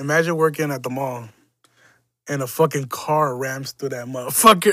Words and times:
Imagine 0.00 0.36
working 0.36 0.70
at 0.70 0.82
the 0.82 0.88
mall 0.88 1.28
and 2.26 2.42
a 2.42 2.46
fucking 2.46 2.86
car 2.86 3.36
rams 3.36 3.72
through 3.72 3.90
that 3.90 4.06
motherfucker. 4.06 4.72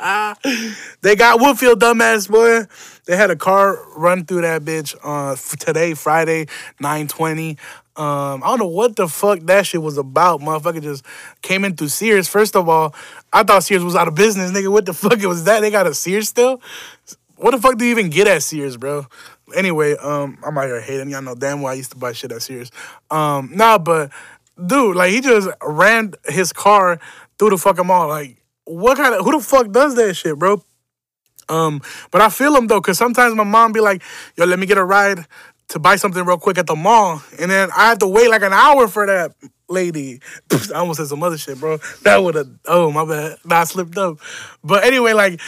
they 1.02 1.14
got 1.14 1.40
Woodfield, 1.40 1.74
dumbass 1.74 2.30
boy. 2.30 2.66
They 3.04 3.18
had 3.18 3.30
a 3.30 3.36
car 3.36 3.78
run 3.98 4.24
through 4.24 4.40
that 4.40 4.62
bitch 4.62 4.96
uh, 5.04 5.36
today, 5.58 5.92
Friday, 5.92 6.46
920. 6.80 7.58
Um, 7.96 8.42
I 8.42 8.46
don't 8.46 8.60
know 8.60 8.66
what 8.66 8.96
the 8.96 9.08
fuck 9.08 9.40
that 9.40 9.66
shit 9.66 9.82
was 9.82 9.98
about. 9.98 10.40
Motherfucker 10.40 10.82
just 10.82 11.04
came 11.42 11.62
in 11.62 11.76
through 11.76 11.88
Sears. 11.88 12.26
First 12.26 12.56
of 12.56 12.66
all, 12.66 12.94
I 13.30 13.42
thought 13.42 13.62
Sears 13.62 13.84
was 13.84 13.94
out 13.94 14.08
of 14.08 14.14
business, 14.14 14.50
nigga. 14.52 14.72
What 14.72 14.86
the 14.86 14.94
fuck 14.94 15.20
it 15.20 15.26
was 15.26 15.44
that? 15.44 15.60
They 15.60 15.70
got 15.70 15.86
a 15.86 15.92
Sears 15.92 16.30
still? 16.30 16.62
What 17.36 17.50
the 17.50 17.60
fuck 17.60 17.78
do 17.78 17.84
you 17.84 17.90
even 17.90 18.10
get 18.10 18.28
at 18.28 18.42
Sears, 18.42 18.76
bro? 18.76 19.06
Anyway, 19.54 19.96
um, 19.96 20.38
I'm 20.44 20.56
out 20.56 20.66
here 20.66 20.80
hating. 20.80 21.10
Y'all 21.10 21.22
know 21.22 21.34
damn 21.34 21.60
well 21.62 21.72
I 21.72 21.76
used 21.76 21.90
to 21.92 21.98
buy 21.98 22.12
shit 22.12 22.32
at 22.32 22.42
Sears. 22.42 22.70
Um, 23.10 23.50
nah, 23.54 23.78
but 23.78 24.10
dude, 24.64 24.96
like 24.96 25.12
he 25.12 25.20
just 25.20 25.48
ran 25.62 26.14
his 26.26 26.52
car 26.52 27.00
through 27.38 27.50
the 27.50 27.58
fucking 27.58 27.86
mall. 27.86 28.08
Like, 28.08 28.42
what 28.64 28.96
kind 28.96 29.14
of 29.14 29.24
who 29.24 29.32
the 29.32 29.44
fuck 29.44 29.70
does 29.72 29.96
that 29.96 30.14
shit, 30.14 30.38
bro? 30.38 30.62
Um, 31.48 31.82
but 32.10 32.20
I 32.20 32.28
feel 32.30 32.54
him 32.56 32.68
though, 32.68 32.80
cause 32.80 32.98
sometimes 32.98 33.34
my 33.34 33.44
mom 33.44 33.72
be 33.72 33.80
like, 33.80 34.02
"Yo, 34.36 34.44
let 34.44 34.58
me 34.58 34.66
get 34.66 34.78
a 34.78 34.84
ride 34.84 35.26
to 35.68 35.78
buy 35.78 35.96
something 35.96 36.24
real 36.24 36.38
quick 36.38 36.56
at 36.56 36.66
the 36.66 36.76
mall," 36.76 37.22
and 37.38 37.50
then 37.50 37.70
I 37.76 37.88
have 37.88 37.98
to 37.98 38.06
wait 38.06 38.30
like 38.30 38.42
an 38.42 38.52
hour 38.52 38.88
for 38.88 39.06
that 39.06 39.34
lady. 39.68 40.20
I 40.74 40.78
almost 40.78 40.98
said 40.98 41.08
some 41.08 41.22
other 41.22 41.36
shit, 41.38 41.58
bro. 41.58 41.78
That 42.02 42.22
would 42.22 42.34
have. 42.34 42.48
Oh 42.66 42.90
my 42.90 43.04
bad. 43.04 43.38
I 43.50 43.64
slipped 43.64 43.98
up. 43.98 44.18
But 44.62 44.84
anyway, 44.84 45.12
like 45.12 45.40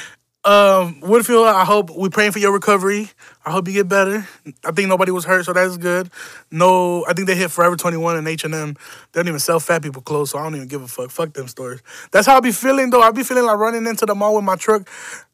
um, 0.46 1.00
Woodfield, 1.00 1.52
I 1.52 1.64
hope 1.64 1.90
we 1.90 2.08
praying 2.08 2.30
for 2.30 2.38
your 2.38 2.52
recovery. 2.52 3.10
I 3.44 3.50
hope 3.50 3.66
you 3.66 3.74
get 3.74 3.88
better. 3.88 4.26
I 4.64 4.70
think 4.70 4.88
nobody 4.88 5.10
was 5.10 5.24
hurt, 5.24 5.44
so 5.44 5.52
that's 5.52 5.76
good. 5.76 6.08
No, 6.52 7.04
I 7.06 7.14
think 7.14 7.26
they 7.26 7.34
hit 7.34 7.50
Forever 7.50 7.76
21 7.76 8.16
and 8.16 8.28
H&M. 8.28 8.76
They 9.12 9.20
don't 9.20 9.26
even 9.26 9.40
sell 9.40 9.58
fat 9.58 9.82
people 9.82 10.02
clothes, 10.02 10.30
so 10.30 10.38
I 10.38 10.44
don't 10.44 10.54
even 10.54 10.68
give 10.68 10.82
a 10.82 10.88
fuck. 10.88 11.10
Fuck 11.10 11.32
them 11.32 11.48
stores. 11.48 11.82
That's 12.12 12.26
how 12.26 12.36
I 12.36 12.40
be 12.40 12.52
feeling, 12.52 12.90
though. 12.90 13.02
I 13.02 13.10
be 13.10 13.24
feeling 13.24 13.44
like 13.44 13.56
running 13.56 13.86
into 13.86 14.06
the 14.06 14.14
mall 14.14 14.36
with 14.36 14.44
my 14.44 14.54
truck 14.54 14.88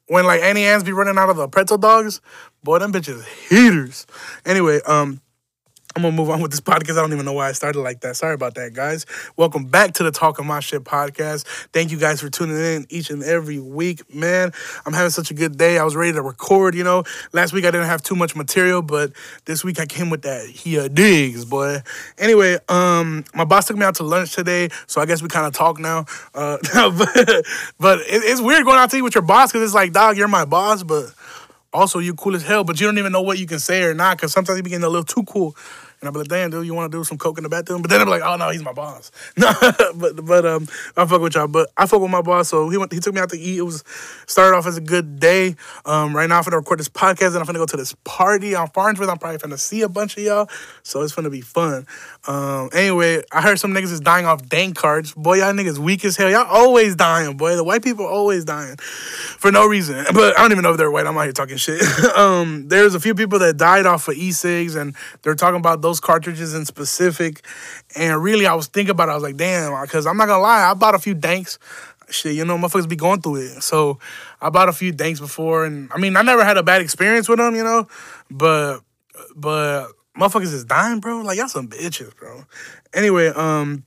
when, 0.06 0.24
like, 0.24 0.40
Auntie 0.40 0.64
Anne's 0.64 0.82
be 0.82 0.92
running 0.92 1.18
out 1.18 1.28
of 1.28 1.36
the 1.36 1.46
pretzel 1.46 1.78
dogs. 1.78 2.22
Boy, 2.64 2.78
them 2.78 2.92
bitches 2.92 3.26
heaters. 3.50 4.06
Anyway, 4.46 4.80
um, 4.86 5.20
I'm 5.94 6.02
gonna 6.02 6.16
move 6.16 6.30
on 6.30 6.40
with 6.40 6.50
this 6.50 6.60
podcast. 6.60 6.92
I 6.92 7.02
don't 7.02 7.12
even 7.12 7.26
know 7.26 7.34
why 7.34 7.48
I 7.48 7.52
started 7.52 7.80
like 7.80 8.00
that. 8.00 8.16
Sorry 8.16 8.32
about 8.32 8.54
that, 8.54 8.72
guys. 8.72 9.04
Welcome 9.36 9.66
back 9.66 9.92
to 9.94 10.02
the 10.02 10.10
Talk 10.10 10.38
of 10.38 10.46
My 10.46 10.60
Shit 10.60 10.84
podcast. 10.84 11.44
Thank 11.72 11.90
you 11.90 11.98
guys 11.98 12.20
for 12.20 12.30
tuning 12.30 12.56
in 12.56 12.86
each 12.88 13.10
and 13.10 13.22
every 13.22 13.58
week, 13.58 14.14
man. 14.14 14.52
I'm 14.86 14.94
having 14.94 15.10
such 15.10 15.30
a 15.30 15.34
good 15.34 15.58
day. 15.58 15.76
I 15.76 15.84
was 15.84 15.94
ready 15.94 16.12
to 16.14 16.22
record. 16.22 16.74
You 16.74 16.84
know, 16.84 17.04
last 17.32 17.52
week 17.52 17.66
I 17.66 17.70
didn't 17.70 17.88
have 17.88 18.02
too 18.02 18.14
much 18.14 18.34
material, 18.34 18.80
but 18.80 19.12
this 19.44 19.64
week 19.64 19.78
I 19.78 19.84
came 19.84 20.08
with 20.08 20.22
that 20.22 20.46
here 20.46 20.88
digs, 20.88 21.44
boy. 21.44 21.82
Anyway, 22.16 22.56
um, 22.70 23.24
my 23.34 23.44
boss 23.44 23.66
took 23.66 23.76
me 23.76 23.84
out 23.84 23.96
to 23.96 24.02
lunch 24.02 24.34
today, 24.34 24.70
so 24.86 25.02
I 25.02 25.06
guess 25.06 25.20
we 25.20 25.28
kind 25.28 25.46
of 25.46 25.52
talk 25.52 25.78
now. 25.78 26.06
Uh, 26.34 26.56
but, 26.72 27.44
but 27.78 27.98
it, 28.00 28.22
it's 28.24 28.40
weird 28.40 28.64
going 28.64 28.78
out 28.78 28.90
to 28.90 28.96
eat 28.96 29.02
with 29.02 29.14
your 29.14 29.22
boss 29.22 29.52
because 29.52 29.66
it's 29.66 29.74
like, 29.74 29.92
dog, 29.92 30.16
you're 30.16 30.28
my 30.28 30.46
boss, 30.46 30.82
but 30.82 31.12
also 31.72 31.98
you 31.98 32.14
cool 32.14 32.34
as 32.34 32.42
hell, 32.42 32.64
but 32.64 32.80
you 32.80 32.86
don't 32.86 32.98
even 32.98 33.12
know 33.12 33.22
what 33.22 33.38
you 33.38 33.46
can 33.46 33.58
say 33.58 33.82
or 33.82 33.94
not 33.94 34.16
because 34.16 34.32
sometimes 34.32 34.56
you 34.56 34.62
be 34.62 34.70
getting 34.70 34.84
a 34.84 34.88
little 34.88 35.04
too 35.04 35.22
cool. 35.24 35.56
And 36.02 36.08
I'll 36.08 36.12
be 36.12 36.18
like, 36.18 36.28
damn, 36.28 36.50
dude, 36.50 36.66
you 36.66 36.74
want 36.74 36.90
to 36.90 36.98
do 36.98 37.04
some 37.04 37.16
coke 37.16 37.38
in 37.38 37.44
the 37.44 37.48
bathroom? 37.48 37.80
But 37.80 37.88
then 37.88 38.00
I'm 38.00 38.08
like, 38.08 38.22
oh 38.22 38.34
no, 38.34 38.50
he's 38.50 38.64
my 38.64 38.72
boss. 38.72 39.12
No, 39.36 39.52
but 39.94 40.24
but 40.24 40.44
um, 40.44 40.68
I 40.96 41.06
fuck 41.06 41.20
with 41.20 41.34
y'all. 41.36 41.46
But 41.46 41.70
I 41.76 41.86
fuck 41.86 42.00
with 42.00 42.10
my 42.10 42.22
boss, 42.22 42.48
so 42.48 42.68
he 42.68 42.76
went. 42.76 42.92
He 42.92 42.98
took 42.98 43.14
me 43.14 43.20
out 43.20 43.30
to 43.30 43.38
eat. 43.38 43.58
It 43.58 43.62
was 43.62 43.84
started 44.26 44.56
off 44.56 44.66
as 44.66 44.76
a 44.76 44.80
good 44.80 45.20
day. 45.20 45.54
Um, 45.84 46.14
right 46.14 46.28
now 46.28 46.38
I'm 46.38 46.44
gonna 46.44 46.56
record 46.56 46.80
this 46.80 46.88
podcast, 46.88 47.28
and 47.28 47.38
I'm 47.38 47.44
gonna 47.44 47.58
go 47.58 47.66
to 47.66 47.76
this 47.76 47.94
party 48.04 48.54
on 48.54 48.68
Farnsworth. 48.68 49.08
I'm 49.08 49.18
probably 49.18 49.38
gonna 49.38 49.58
see 49.58 49.82
a 49.82 49.88
bunch 49.88 50.16
of 50.16 50.22
y'all, 50.24 50.48
so 50.82 51.02
it's 51.02 51.14
gonna 51.14 51.30
be 51.30 51.40
fun. 51.40 51.86
Um, 52.26 52.70
anyway, 52.72 53.22
I 53.32 53.40
heard 53.40 53.58
some 53.58 53.72
niggas 53.72 53.92
is 53.92 54.00
dying 54.00 54.26
off 54.26 54.46
dank 54.48 54.76
carts. 54.76 55.12
Boy, 55.12 55.38
y'all 55.38 55.52
niggas 55.52 55.78
weak 55.78 56.04
as 56.04 56.16
hell. 56.16 56.30
Y'all 56.30 56.46
always 56.46 56.94
dying, 56.96 57.36
boy. 57.36 57.56
The 57.56 57.64
white 57.64 57.82
people 57.82 58.06
always 58.06 58.44
dying 58.44 58.76
for 58.76 59.50
no 59.50 59.66
reason. 59.66 60.04
But 60.12 60.38
I 60.38 60.42
don't 60.42 60.52
even 60.52 60.62
know 60.62 60.72
if 60.72 60.76
they're 60.76 60.90
white. 60.90 61.06
I'm 61.06 61.16
out 61.16 61.22
here 61.22 61.32
talking 61.32 61.56
shit. 61.56 61.82
um, 62.16 62.68
there's 62.68 62.94
a 62.94 63.00
few 63.00 63.14
people 63.14 63.38
that 63.40 63.56
died 63.56 63.86
off 63.86 64.06
of 64.08 64.14
e-cigs, 64.14 64.76
and 64.76 64.94
they're 65.22 65.34
talking 65.34 65.58
about 65.58 65.80
those 65.80 65.91
cartridges 66.00 66.54
in 66.54 66.64
specific. 66.64 67.44
And 67.96 68.22
really, 68.22 68.46
I 68.46 68.54
was 68.54 68.66
thinking 68.66 68.90
about 68.90 69.08
it. 69.08 69.12
I 69.12 69.14
was 69.14 69.22
like, 69.22 69.36
damn, 69.36 69.80
because 69.82 70.06
I'm 70.06 70.16
not 70.16 70.28
gonna 70.28 70.42
lie, 70.42 70.70
I 70.70 70.74
bought 70.74 70.94
a 70.94 70.98
few 70.98 71.14
danks. 71.14 71.58
Shit, 72.10 72.34
you 72.34 72.44
know, 72.44 72.58
motherfuckers 72.58 72.88
be 72.88 72.96
going 72.96 73.20
through 73.22 73.36
it. 73.36 73.62
So 73.62 73.98
I 74.40 74.50
bought 74.50 74.68
a 74.68 74.72
few 74.72 74.92
danks 74.92 75.20
before, 75.20 75.64
and 75.64 75.90
I 75.94 75.98
mean, 75.98 76.16
I 76.16 76.22
never 76.22 76.44
had 76.44 76.56
a 76.58 76.62
bad 76.62 76.82
experience 76.82 77.28
with 77.28 77.38
them, 77.38 77.54
you 77.54 77.64
know, 77.64 77.88
but 78.30 78.80
but 79.34 79.88
motherfuckers 80.16 80.52
is 80.52 80.64
dying, 80.64 81.00
bro. 81.00 81.20
Like 81.22 81.38
y'all 81.38 81.48
some 81.48 81.68
bitches, 81.68 82.14
bro. 82.16 82.44
Anyway, 82.94 83.28
um, 83.28 83.84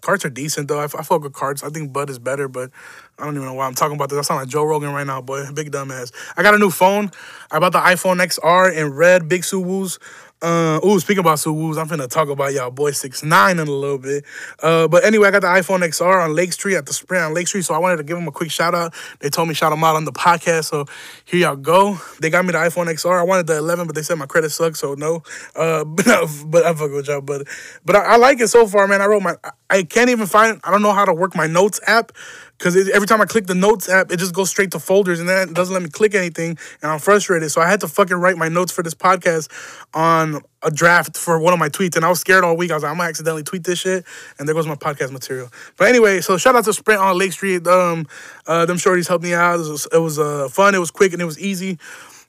carts 0.00 0.24
are 0.24 0.30
decent 0.30 0.68
though. 0.68 0.80
I, 0.80 0.84
I 0.84 1.02
fuck 1.02 1.22
with 1.22 1.32
carts. 1.32 1.62
I 1.62 1.68
think 1.68 1.92
Bud 1.92 2.10
is 2.10 2.18
better, 2.18 2.48
but 2.48 2.70
I 3.18 3.24
don't 3.24 3.34
even 3.34 3.46
know 3.46 3.54
why 3.54 3.66
I'm 3.66 3.74
talking 3.74 3.96
about 3.96 4.08
this. 4.10 4.18
I 4.18 4.22
sound 4.22 4.40
like 4.40 4.48
Joe 4.48 4.64
Rogan 4.64 4.92
right 4.92 5.06
now, 5.06 5.20
boy. 5.20 5.50
Big 5.52 5.70
dumbass. 5.70 6.12
I 6.36 6.42
got 6.42 6.54
a 6.54 6.58
new 6.58 6.70
phone. 6.70 7.10
I 7.50 7.58
bought 7.58 7.72
the 7.72 7.80
iPhone 7.80 8.24
XR 8.24 8.74
in 8.74 8.92
red, 8.92 9.28
big 9.28 9.42
Suwoo's. 9.42 9.98
Uh, 10.42 10.78
ooh, 10.84 11.00
speaking 11.00 11.20
about 11.20 11.38
Suwoo's, 11.38 11.78
I'm 11.78 11.88
finna 11.88 12.08
talk 12.10 12.28
about 12.28 12.52
y'all 12.52 12.70
boy 12.70 12.90
six 12.90 13.24
nine 13.24 13.58
in 13.58 13.68
a 13.68 13.70
little 13.70 13.96
bit. 13.96 14.22
Uh, 14.62 14.86
but 14.86 15.02
anyway, 15.02 15.28
I 15.28 15.30
got 15.30 15.40
the 15.40 15.48
iPhone 15.48 15.80
XR 15.80 16.22
on 16.22 16.34
Lake 16.34 16.52
Street 16.52 16.76
at 16.76 16.84
the 16.84 16.92
Sprint 16.92 17.24
on 17.24 17.32
Lake 17.32 17.48
Street, 17.48 17.64
so 17.64 17.74
I 17.74 17.78
wanted 17.78 17.96
to 17.96 18.02
give 18.02 18.18
them 18.18 18.28
a 18.28 18.32
quick 18.32 18.50
shout 18.50 18.74
out. 18.74 18.92
They 19.20 19.30
told 19.30 19.48
me 19.48 19.54
shout 19.54 19.72
them 19.72 19.82
out 19.82 19.96
on 19.96 20.04
the 20.04 20.12
podcast, 20.12 20.66
so 20.66 20.84
here 21.24 21.40
y'all 21.40 21.56
go. 21.56 21.98
They 22.20 22.28
got 22.28 22.44
me 22.44 22.52
the 22.52 22.58
iPhone 22.58 22.86
XR. 22.86 23.18
I 23.18 23.22
wanted 23.22 23.46
the 23.46 23.56
11, 23.56 23.86
but 23.86 23.96
they 23.96 24.02
said 24.02 24.16
my 24.16 24.26
credit 24.26 24.50
sucks, 24.50 24.80
so 24.80 24.92
no. 24.92 25.22
Uh, 25.54 25.84
but 25.84 26.06
I 26.06 26.74
fuck 26.74 26.92
with 26.92 27.08
y'all, 27.08 27.22
but 27.22 27.48
but 27.86 27.96
I, 27.96 28.00
I 28.00 28.16
like 28.16 28.38
it 28.40 28.48
so 28.48 28.66
far, 28.66 28.86
man. 28.86 29.00
I 29.00 29.06
wrote 29.06 29.22
my, 29.22 29.36
I 29.70 29.84
can't 29.84 30.10
even 30.10 30.26
find. 30.26 30.60
I 30.64 30.70
don't 30.70 30.82
know 30.82 30.92
how 30.92 31.06
to 31.06 31.14
work 31.14 31.34
my 31.34 31.46
notes 31.46 31.80
app 31.86 32.12
because 32.58 32.88
every 32.90 33.06
time 33.06 33.20
I 33.20 33.26
click 33.26 33.46
the 33.46 33.54
notes 33.54 33.88
app, 33.88 34.10
it 34.10 34.18
just 34.18 34.34
goes 34.34 34.50
straight 34.50 34.70
to 34.72 34.78
folders 34.78 35.20
and 35.20 35.28
then 35.28 35.50
it 35.50 35.54
doesn't 35.54 35.72
let 35.72 35.82
me 35.82 35.88
click 35.88 36.14
anything, 36.14 36.58
and 36.82 36.90
I'm 36.90 36.98
frustrated. 36.98 37.50
So 37.50 37.60
I 37.60 37.68
had 37.68 37.80
to 37.80 37.88
fucking 37.88 38.16
write 38.16 38.36
my 38.36 38.48
notes 38.48 38.72
for 38.72 38.82
this 38.82 38.94
podcast 38.94 39.48
on 39.94 40.40
a 40.62 40.70
draft 40.70 41.16
for 41.16 41.38
one 41.38 41.52
of 41.52 41.58
my 41.58 41.68
tweets, 41.68 41.96
and 41.96 42.04
I 42.04 42.08
was 42.08 42.20
scared 42.20 42.44
all 42.44 42.56
week. 42.56 42.70
I 42.70 42.74
was 42.74 42.82
like, 42.82 42.90
I'm 42.90 42.96
gonna 42.96 43.08
accidentally 43.08 43.42
tweet 43.42 43.64
this 43.64 43.80
shit, 43.80 44.04
and 44.38 44.48
there 44.48 44.54
goes 44.54 44.66
my 44.66 44.74
podcast 44.74 45.12
material. 45.12 45.48
But 45.76 45.88
anyway, 45.88 46.20
so 46.20 46.36
shout 46.38 46.56
out 46.56 46.64
to 46.64 46.72
Sprint 46.72 47.00
on 47.00 47.16
Lake 47.18 47.32
Street. 47.32 47.66
Um, 47.66 48.06
uh, 48.46 48.66
them 48.66 48.76
shorties 48.76 49.08
helped 49.08 49.24
me 49.24 49.34
out. 49.34 49.54
It 49.54 49.70
was, 49.70 49.88
it 49.92 49.98
was 49.98 50.18
uh, 50.18 50.48
fun. 50.48 50.74
It 50.74 50.78
was 50.78 50.90
quick 50.90 51.12
and 51.12 51.22
it 51.22 51.26
was 51.26 51.38
easy. 51.38 51.78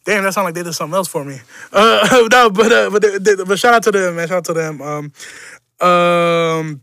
Damn, 0.05 0.23
that 0.23 0.33
sounded 0.33 0.47
like 0.47 0.55
they 0.55 0.63
did 0.63 0.73
something 0.73 0.95
else 0.95 1.09
for 1.09 1.25
me. 1.25 1.39
Uh, 1.73 2.27
no, 2.31 2.49
but 2.49 2.71
uh, 2.71 2.89
but 2.89 3.01
they, 3.01 3.17
they, 3.17 3.43
but 3.43 3.59
shout 3.59 3.73
out 3.73 3.83
to 3.83 3.91
them, 3.91 4.15
man. 4.15 4.27
Shout 4.27 4.37
out 4.37 4.45
to 4.45 4.53
them. 4.53 4.81
Um, 4.81 5.11
um. 5.85 6.81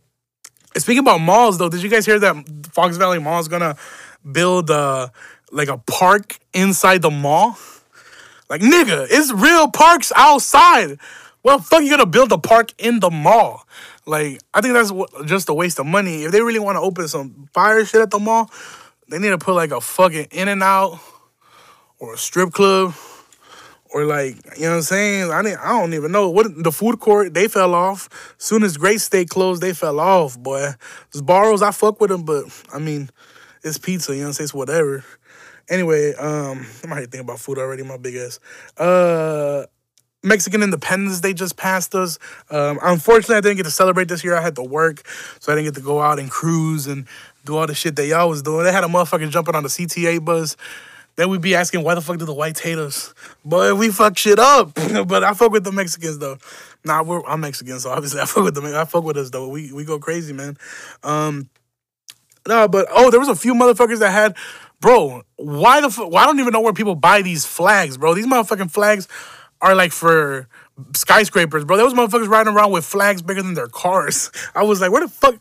Speaking 0.77 1.01
about 1.01 1.21
malls, 1.21 1.59
though, 1.59 1.69
did 1.69 1.83
you 1.83 1.89
guys 1.89 2.05
hear 2.05 2.19
that 2.19 2.69
Fox 2.73 2.97
Valley 2.97 3.19
Mall 3.19 3.41
is 3.41 3.49
gonna 3.49 3.77
build 4.31 4.71
uh 4.71 5.09
like 5.53 5.69
a 5.69 5.79
park 5.79 6.39
inside 6.53 7.03
the 7.03 7.11
mall? 7.11 7.57
Like 8.51 8.61
nigga, 8.61 9.07
it's 9.09 9.33
real 9.33 9.71
parks 9.71 10.13
outside. 10.17 10.99
Well, 11.43 11.59
fuck, 11.59 11.83
you 11.83 11.91
gonna 11.91 12.07
build 12.07 12.33
a 12.33 12.39
park 12.39 12.73
in 12.79 13.01
the 13.01 13.11
mall? 13.11 13.67
Like, 14.07 14.41
I 14.53 14.61
think 14.61 14.75
that's 14.75 14.93
just 15.27 15.49
a 15.49 15.55
waste 15.55 15.79
of 15.79 15.87
money. 15.87 16.25
If 16.25 16.33
they 16.33 16.43
really 16.43 16.59
want 16.59 16.77
to 16.77 16.81
open 16.81 17.09
some 17.09 17.49
fire 17.55 17.85
shit 17.85 18.01
at 18.01 18.11
the 18.11 18.19
mall, 18.19 18.51
they 19.09 19.19
need 19.19 19.31
to 19.31 19.39
put 19.39 19.55
like 19.55 19.71
a 19.71 19.81
fucking 19.81 20.29
In-N-Out 20.31 20.99
or 21.99 22.15
a 22.15 22.19
strip 22.19 22.53
club 22.53 22.95
or 23.95 24.05
like 24.05 24.35
you 24.57 24.65
know 24.65 24.71
what 24.71 24.77
I'm 24.77 24.83
saying. 24.83 25.31
I 25.31 25.43
didn't, 25.43 25.61
I 25.61 25.69
don't 25.69 25.95
even 25.95 26.11
know 26.11 26.29
what 26.29 26.63
the 26.63 26.73
food 26.73 26.99
court 26.99 27.33
they 27.33 27.47
fell 27.47 27.75
off. 27.75 28.35
Soon 28.39 28.65
as 28.65 28.77
Great 28.77 29.01
Steak 29.01 29.29
closed, 29.29 29.63
they 29.63 29.73
fell 29.73 30.01
off. 30.01 30.39
Boy, 30.39 30.73
Sbarro's 31.13 31.63
I 31.63 31.71
fuck 31.71 32.01
with 32.01 32.11
them, 32.11 32.25
but 32.25 32.45
I 32.73 32.81
mean, 32.81 33.09
it's 33.63 33.79
pizza. 33.79 34.13
You 34.13 34.19
know 34.19 34.25
what 34.25 34.29
I'm 34.29 34.33
saying? 34.35 34.45
It's 34.47 34.55
whatever. 34.55 35.05
Anyway, 35.71 36.13
um, 36.15 36.67
I'm 36.83 36.91
here 36.91 37.01
thinking 37.03 37.21
about 37.21 37.39
food 37.39 37.57
already. 37.57 37.85
My 37.85 37.97
big 37.97 38.17
ass. 38.17 38.41
Uh. 38.77 39.65
Mexican 40.27 40.63
Independence 40.63 41.21
Day 41.21 41.35
just 41.35 41.59
passed 41.59 41.95
us. 41.95 42.19
Um, 42.49 42.79
unfortunately, 42.83 43.37
I 43.37 43.41
didn't 43.43 43.59
get 43.59 43.65
to 43.65 43.71
celebrate 43.71 44.09
this 44.09 44.25
year. 44.25 44.35
I 44.35 44.41
had 44.41 44.57
to 44.57 44.63
work, 44.63 45.07
so 45.39 45.53
I 45.53 45.55
didn't 45.55 45.67
get 45.67 45.75
to 45.75 45.83
go 45.83 46.01
out 46.01 46.19
and 46.19 46.31
cruise 46.31 46.87
and 46.87 47.07
do 47.45 47.59
all 47.59 47.67
the 47.67 47.75
shit 47.75 47.95
that 47.97 48.07
y'all 48.07 48.31
was 48.31 48.41
doing. 48.41 48.65
They 48.65 48.73
had 48.73 48.85
a 48.85 48.87
motherfucker 48.87 49.29
jumping 49.29 49.55
on 49.55 49.65
the 49.65 49.69
CTA 49.69 50.25
bus 50.25 50.57
then 51.17 51.29
we'd 51.29 51.41
be 51.41 51.55
asking 51.55 51.83
why 51.83 51.95
the 51.95 52.01
fuck 52.01 52.19
do 52.19 52.25
the 52.25 52.35
whites 52.35 52.61
hate 52.61 52.79
us? 52.79 53.15
Boy, 53.45 53.75
we 53.75 53.91
fuck 53.91 54.19
shit 54.19 54.39
up. 54.39 54.75
but 55.07 55.23
I 55.23 55.35
fuck 55.35 55.53
with 55.53 55.65
the 55.65 55.73
Mexicans 55.73 56.19
though. 56.19 56.39
Nah, 56.85 57.03
we're 57.03 57.25
I'm 57.25 57.41
Mexican, 57.41 57.79
so 57.81 57.91
obviously 57.91 58.21
I 58.23 58.27
fuck 58.27 58.45
with 58.45 58.55
them. 58.55 58.67
I 58.67 58.85
fuck 58.85 59.05
with 59.05 59.17
us 59.17 59.31
though. 59.31 59.49
We 59.49 59.73
we 59.73 59.85
go 59.85 59.99
crazy, 59.99 60.33
man. 60.33 60.57
Um, 61.03 61.49
no, 62.47 62.69
but 62.69 62.87
oh, 62.91 63.11
there 63.11 63.21
was 63.21 63.29
a 63.29 63.37
few 63.37 63.55
motherfuckers 63.55 64.01
that 64.01 64.11
had, 64.11 64.37
bro. 64.81 65.23
Why 65.37 65.81
the 65.81 65.91
fuck? 65.91 66.11
Well, 66.11 66.23
I 66.23 66.27
don't 66.27 66.41
even 66.41 66.53
know 66.53 66.61
where 66.61 66.73
people 66.73 66.95
buy 66.95 67.23
these 67.23 67.47
flags, 67.47 67.97
bro. 67.97 68.15
These 68.15 68.27
motherfucking 68.27 68.71
flags 68.71 69.09
are 69.61 69.75
like 69.75 69.93
for 69.93 70.49
skyscrapers, 70.95 71.65
bro. 71.65 71.83
Was 71.83 71.95
motherfuckers 71.95 72.29
riding 72.29 72.53
around 72.53 72.73
with 72.73 72.85
flags 72.85 73.23
bigger 73.23 73.43
than 73.43 73.55
their 73.55 73.69
cars. 73.69 74.31
I 74.55 74.65
was 74.65 74.81
like, 74.81 74.91
where 74.91 75.03
the 75.03 75.09
fuck 75.09 75.37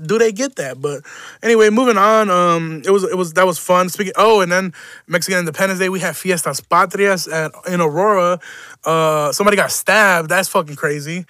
do 0.00 0.18
they 0.18 0.32
get 0.32 0.56
that? 0.56 0.80
But 0.80 1.02
anyway, 1.42 1.70
moving 1.70 1.96
on. 1.98 2.30
Um, 2.30 2.82
it 2.84 2.90
was 2.90 3.04
it 3.04 3.16
was 3.16 3.32
that 3.34 3.46
was 3.46 3.58
fun. 3.58 3.88
Speaking. 3.88 4.14
Oh, 4.16 4.40
and 4.40 4.50
then 4.50 4.72
Mexican 5.06 5.40
Independence 5.40 5.78
Day, 5.80 5.88
we 5.88 6.00
had 6.00 6.16
Fiestas 6.16 6.60
Patrias 6.60 7.28
at 7.28 7.52
in 7.68 7.80
Aurora. 7.80 8.40
Uh, 8.84 9.32
somebody 9.32 9.56
got 9.56 9.70
stabbed. 9.70 10.28
That's 10.28 10.48
fucking 10.48 10.76
crazy. 10.76 11.26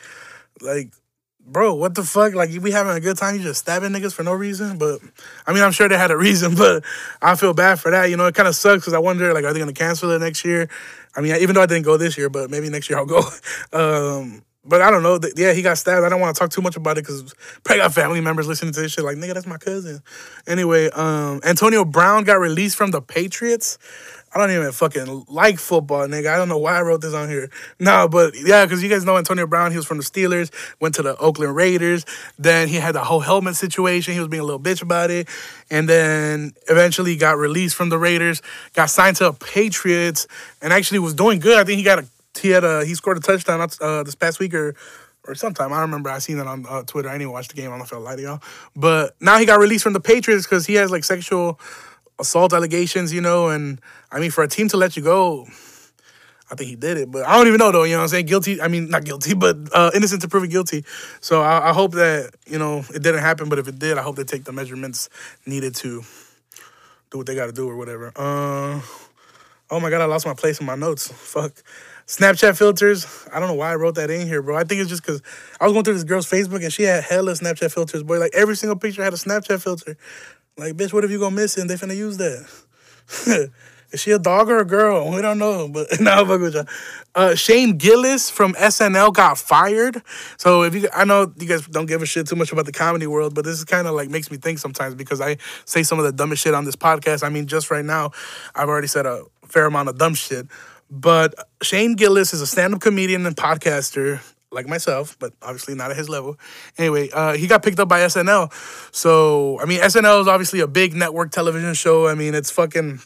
Like 0.61 0.91
bro, 1.47 1.75
what 1.75 1.95
the 1.95 2.03
fuck? 2.03 2.35
Like, 2.35 2.51
we 2.61 2.71
having 2.71 2.95
a 2.95 3.01
good 3.01 3.17
time, 3.17 3.37
you 3.37 3.43
just 3.43 3.61
stabbing 3.61 3.91
niggas 3.91 4.15
for 4.15 4.23
no 4.23 4.33
reason. 4.33 4.79
But 4.79 5.01
I 5.47 5.53
mean, 5.53 5.63
I'm 5.63 5.73
sure 5.73 5.89
they 5.89 5.99
had 5.99 6.11
a 6.11 6.17
reason, 6.29 6.55
but 6.55 6.85
I 7.21 7.37
feel 7.37 7.55
bad 7.55 7.81
for 7.81 7.91
that. 7.91 8.11
You 8.11 8.17
know, 8.17 8.27
it 8.27 8.35
kind 8.35 8.49
of 8.49 8.57
sucks 8.57 8.83
because 8.83 8.95
I 8.95 8.99
wonder, 8.99 9.33
like, 9.33 9.45
are 9.45 9.53
they 9.53 9.61
gonna 9.61 9.73
cancel 9.73 10.11
it 10.11 10.19
next 10.21 10.45
year? 10.45 10.69
I 11.17 11.21
mean, 11.21 11.37
even 11.37 11.55
though 11.55 11.63
I 11.63 11.67
didn't 11.67 11.85
go 11.85 11.97
this 11.97 12.19
year, 12.19 12.29
but 12.29 12.51
maybe 12.51 12.69
next 12.71 12.91
year 12.91 12.99
I'll 12.99 13.07
go. 13.07 13.23
Um, 13.73 14.43
but 14.67 14.83
I 14.83 14.91
don't 14.91 15.03
know. 15.03 15.19
Yeah, 15.37 15.53
he 15.53 15.63
got 15.63 15.79
stabbed. 15.79 16.05
I 16.05 16.09
don't 16.09 16.21
want 16.21 16.35
to 16.35 16.39
talk 16.39 16.51
too 16.51 16.63
much 16.63 16.77
about 16.77 16.99
it 16.99 17.03
because 17.03 17.35
probably 17.65 17.83
got 17.83 17.95
family 17.95 18.21
members 18.21 18.47
listening 18.47 18.73
to 18.73 18.81
this 18.81 18.93
shit. 18.93 19.05
Like, 19.05 19.17
nigga, 19.17 19.35
that's 19.35 19.47
my 19.47 19.59
cousin. 19.59 20.01
Anyway, 20.47 20.91
um, 20.91 21.41
Antonio 21.45 21.85
Brown 21.85 22.25
got 22.25 22.41
released 22.41 22.77
from 22.77 22.91
the 22.91 23.03
Patriots. 23.03 23.79
I 24.35 24.39
don't 24.41 24.51
even 24.51 24.73
fucking 24.73 25.27
like 25.29 25.61
football, 25.61 26.09
nigga. 26.09 26.27
I 26.27 26.37
don't 26.37 26.49
know 26.49 26.59
why 26.59 26.77
I 26.77 26.83
wrote 26.83 27.03
this 27.03 27.15
on 27.15 27.29
here. 27.29 27.51
No, 27.79 28.09
but 28.09 28.35
yeah, 28.35 28.65
because 28.65 28.83
you 28.83 28.89
guys 28.89 29.05
know 29.05 29.17
Antonio 29.17 29.47
Brown, 29.47 29.71
he 29.71 29.77
was 29.77 29.87
from 29.87 29.99
the 29.99 30.03
Steelers, 30.03 30.51
went 30.81 30.97
to 30.97 31.03
the 31.03 31.17
Oakland 31.19 31.55
Raiders. 31.55 32.05
Then 32.37 32.67
he 32.67 32.77
had 32.77 32.97
the 32.97 33.05
whole 33.05 33.21
helmet 33.21 33.55
situation. 33.55 34.13
He 34.13 34.19
was 34.19 34.29
being 34.29 34.41
a 34.41 34.45
little 34.45 34.59
bitch 34.59 34.83
about 34.83 35.13
it. 35.13 35.29
And 35.71 35.89
then 35.89 36.53
eventually 36.69 37.15
got 37.15 37.37
released 37.37 37.77
from 37.77 37.91
the 37.91 37.99
Raiders, 37.99 38.43
got 38.73 38.91
signed 38.91 39.17
to 39.19 39.25
the 39.25 39.33
Patriots, 39.33 40.27
and 40.61 40.73
actually 40.73 40.99
was 40.99 41.15
doing 41.15 41.39
good. 41.39 41.57
I 41.57 41.63
think 41.63 41.79
he 41.79 41.85
got 41.85 42.01
a 42.01 42.07
he 42.41 42.51
had 42.51 42.65
a 42.65 42.85
he 42.85 42.95
scored 42.95 43.17
a 43.17 43.21
touchdown 43.21 43.67
uh, 43.81 44.03
this 44.03 44.15
past 44.15 44.39
week 44.39 44.55
or 44.55 44.75
or 45.27 45.35
sometime. 45.35 45.73
I 45.73 45.81
remember 45.81 46.11
I 46.11 46.19
seen 46.19 46.37
that 46.39 46.47
on 46.47 46.67
uh, 46.69 46.83
Twitter. 46.83 47.09
I 47.09 47.19
didn't 47.19 47.33
watch 47.33 47.49
the 47.49 47.55
game. 47.55 47.73
I 47.73 47.79
don't 47.79 47.89
feel 47.89 48.05
to 48.05 48.23
y'all. 48.23 48.43
But 48.77 49.17
now 49.21 49.39
he 49.39 49.47
got 49.47 49.59
released 49.59 49.85
from 49.85 49.95
the 49.95 50.01
Patriots 50.01 50.45
because 50.47 50.67
he 50.67 50.75
has 50.75 50.91
like 50.91 51.05
sexual 51.05 51.59
assault 52.19 52.53
allegations, 52.53 53.13
you 53.13 53.21
know, 53.21 53.49
and 53.49 53.81
I 54.13 54.21
mean, 54.21 54.31
for 54.31 54.45
a 54.45 54.49
team 54.49 54.69
to 54.69 54.77
let 54.77 54.97
you 54.97 55.03
go, 55.03 55.47
I 56.51 56.55
think 56.55 56.69
he 56.69 56.77
did 56.77 56.99
it. 56.99 57.11
But 57.11 57.27
I 57.27 57.37
don't 57.37 57.47
even 57.47 57.59
know 57.59 57.73
though. 57.73 57.85
You 57.85 57.93
know 57.93 57.99
what 57.99 58.03
I'm 58.05 58.09
saying? 58.09 58.27
Guilty. 58.27 58.61
I 58.61 58.69
mean, 58.69 58.91
not 58.91 59.05
guilty, 59.05 59.35
but 59.35 59.57
uh, 59.73 59.91
innocent 59.95 60.23
to 60.23 60.29
proven 60.29 60.51
guilty. 60.51 60.85
So 61.21 61.41
I, 61.43 61.71
I, 61.71 61.73
hope 61.73 61.93
that 61.93 62.35
you 62.47 62.59
know 62.59 62.85
it 62.95 63.03
didn't 63.03 63.21
happen. 63.21 63.49
But 63.49 63.59
if 63.59 63.69
it 63.69 63.79
did, 63.79 63.99
I 63.99 64.03
hope 64.03 64.17
they 64.17 64.25
take 64.25 64.45
the 64.45 64.53
measurements 64.53 65.09
needed 65.47 65.75
to 65.77 66.03
do 67.11 67.19
what 67.19 67.27
they 67.27 67.35
got 67.35 67.47
to 67.47 67.53
do 67.53 67.69
or 67.69 67.77
whatever. 67.77 68.13
Uh, 68.15 68.81
oh 69.71 69.81
my 69.81 69.91
god, 69.91 70.01
I 70.01 70.07
lost 70.07 70.27
my 70.27 70.35
place 70.35 70.61
in 70.61 70.67
my 70.67 70.75
notes. 70.75 71.09
Fuck. 71.09 71.53
Snapchat 72.07 72.57
filters. 72.59 73.07
I 73.33 73.41
don't 73.41 73.49
know 73.49 73.55
why 73.55 73.73
I 73.73 73.77
wrote 73.77 73.95
that 73.95 74.11
in 74.11 74.27
here, 74.27 74.43
bro. 74.43 74.57
I 74.57 74.65
think 74.65 74.81
it's 74.81 74.91
just 74.91 75.03
because 75.03 75.23
I 75.59 75.65
was 75.65 75.73
going 75.73 75.85
through 75.85 75.95
this 75.95 76.05
girl's 76.05 76.31
Facebook 76.31 76.63
and 76.63 76.73
she 76.73 76.83
had 76.83 77.03
hella 77.03 77.33
Snapchat 77.33 77.73
filters, 77.73 78.03
boy. 78.03 78.19
Like 78.19 78.35
every 78.35 78.57
single 78.57 78.77
picture 78.77 79.03
had 79.03 79.15
a 79.15 79.17
Snapchat 79.17 79.63
filter. 79.63 79.97
Like, 80.57 80.75
bitch, 80.75 80.93
what 80.93 81.05
if 81.05 81.11
you 81.11 81.19
go 81.19 81.31
missing? 81.31 81.67
They 81.67 81.75
finna 81.75 81.97
use 81.97 82.19
that. 82.19 83.51
Is 83.95 84.01
she 84.01 84.11
a 84.11 84.19
dog 84.19 84.51
or 84.51 84.59
a 84.59 84.65
girl? 84.65 85.13
We 85.13 85.23
don't 85.23 85.39
know, 85.39 85.69
but 85.69 85.87
now 86.01 86.25
fuck 86.25 86.41
with 86.41 86.55
y'all. 86.55 86.67
Uh, 87.15 87.37
Shane 87.37 87.79
Gillis 87.79 88.29
from 88.29 88.55
SNL 88.55 89.15
got 89.15 89.39
fired. 89.39 90.03
So 90.37 90.65
if 90.65 90.75
you, 90.75 90.89
I 90.93 91.05
know 91.05 91.33
you 91.39 91.47
guys 91.47 91.65
don't 91.69 91.87
give 91.87 92.03
a 92.03 92.07
shit 92.07 92.27
too 92.27 92.35
much 92.35 92.51
about 92.51 92.67
the 92.67 92.73
comedy 92.73 93.07
world, 93.07 93.37
but 93.37 93.45
this 93.45 93.57
is 93.57 93.65
kind 93.65 93.87
of 93.87 93.95
like 93.95 94.11
makes 94.11 94.33
me 94.33 94.37
think 94.37 94.59
sometimes 94.59 94.97
because 94.97 95.21
I 95.21 95.37
say 95.65 95.85
some 95.85 96.01
of 96.01 96.05
the 96.05 96.11
dumbest 96.11 96.43
shit 96.43 96.55
on 96.55 96.65
this 96.65 96.75
podcast. 96.75 97.23
I 97.23 97.29
mean, 97.29 97.47
just 97.47 97.71
right 97.71 97.85
now, 97.85 98.11
I've 98.57 98.69
already 98.69 98.89
said 98.89 99.07
a 99.07 99.25
fair 99.55 99.67
amount 99.67 99.89
of 99.89 99.97
dumb 99.97 100.15
shit. 100.15 100.49
But 100.91 101.35
Shane 101.63 101.95
Gillis 101.95 102.35
is 102.35 102.41
a 102.41 102.47
stand-up 102.47 102.81
comedian 102.81 103.25
and 103.25 103.37
podcaster 103.37 104.21
like 104.51 104.69
myself, 104.69 105.17
but 105.19 105.33
obviously 105.43 105.75
not 105.75 105.91
at 105.91 105.97
his 105.97 106.09
level. 106.09 106.39
Anyway, 106.79 107.09
uh, 107.13 107.35
he 107.35 107.47
got 107.47 107.63
picked 107.63 107.81
up 107.81 107.89
by 107.89 108.01
SNL. 108.01 108.53
So, 108.95 109.59
I 109.61 109.65
mean, 109.65 109.81
SNL 109.81 110.21
is 110.21 110.29
obviously 110.29 110.61
a 110.61 110.69
big 110.69 110.95
network 110.95 111.31
television 111.33 111.75
show. 111.75 112.07
I 112.07 112.15
mean, 112.15 112.35
it's 112.35 112.51
fucking 112.51 113.01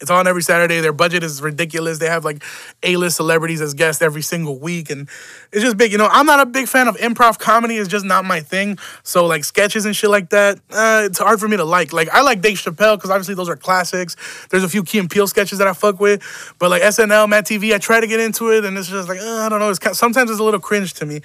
it's 0.00 0.10
on 0.10 0.26
every 0.26 0.42
Saturday. 0.42 0.80
Their 0.80 0.92
budget 0.92 1.22
is 1.22 1.42
ridiculous. 1.42 1.98
They 1.98 2.08
have 2.08 2.24
like 2.24 2.42
A-list 2.82 3.16
celebrities 3.16 3.60
as 3.60 3.74
guests 3.74 4.00
every 4.00 4.22
single 4.22 4.58
week, 4.58 4.90
and 4.90 5.08
it's 5.52 5.62
just 5.62 5.76
big. 5.76 5.92
You 5.92 5.98
know, 5.98 6.08
I'm 6.10 6.26
not 6.26 6.40
a 6.40 6.46
big 6.46 6.68
fan 6.68 6.88
of 6.88 6.96
improv 6.96 7.38
comedy. 7.38 7.76
It's 7.76 7.88
just 7.88 8.04
not 8.04 8.24
my 8.24 8.40
thing. 8.40 8.78
So 9.02 9.26
like 9.26 9.44
sketches 9.44 9.84
and 9.84 9.94
shit 9.94 10.08
like 10.08 10.30
that, 10.30 10.58
uh, 10.70 11.02
it's 11.04 11.18
hard 11.18 11.38
for 11.38 11.48
me 11.48 11.58
to 11.58 11.64
like. 11.64 11.92
Like 11.92 12.08
I 12.10 12.22
like 12.22 12.40
Dave 12.40 12.56
Chappelle 12.56 12.96
because 12.96 13.10
obviously 13.10 13.34
those 13.34 13.48
are 13.48 13.56
classics. 13.56 14.16
There's 14.48 14.64
a 14.64 14.68
few 14.68 14.82
Key 14.82 14.98
and 14.98 15.10
Peele 15.10 15.26
sketches 15.26 15.58
that 15.58 15.68
I 15.68 15.74
fuck 15.74 16.00
with, 16.00 16.22
but 16.58 16.70
like 16.70 16.82
SNL, 16.82 17.28
MADtv, 17.28 17.74
I 17.74 17.78
try 17.78 18.00
to 18.00 18.06
get 18.06 18.20
into 18.20 18.50
it, 18.52 18.64
and 18.64 18.78
it's 18.78 18.88
just 18.88 19.08
like 19.08 19.20
uh, 19.20 19.36
I 19.36 19.48
don't 19.50 19.60
know. 19.60 19.68
It's 19.68 19.78
kind 19.78 19.92
of, 19.92 19.98
sometimes 19.98 20.30
it's 20.30 20.40
a 20.40 20.44
little 20.44 20.60
cringe 20.60 20.94
to 20.94 21.06
me, 21.06 21.20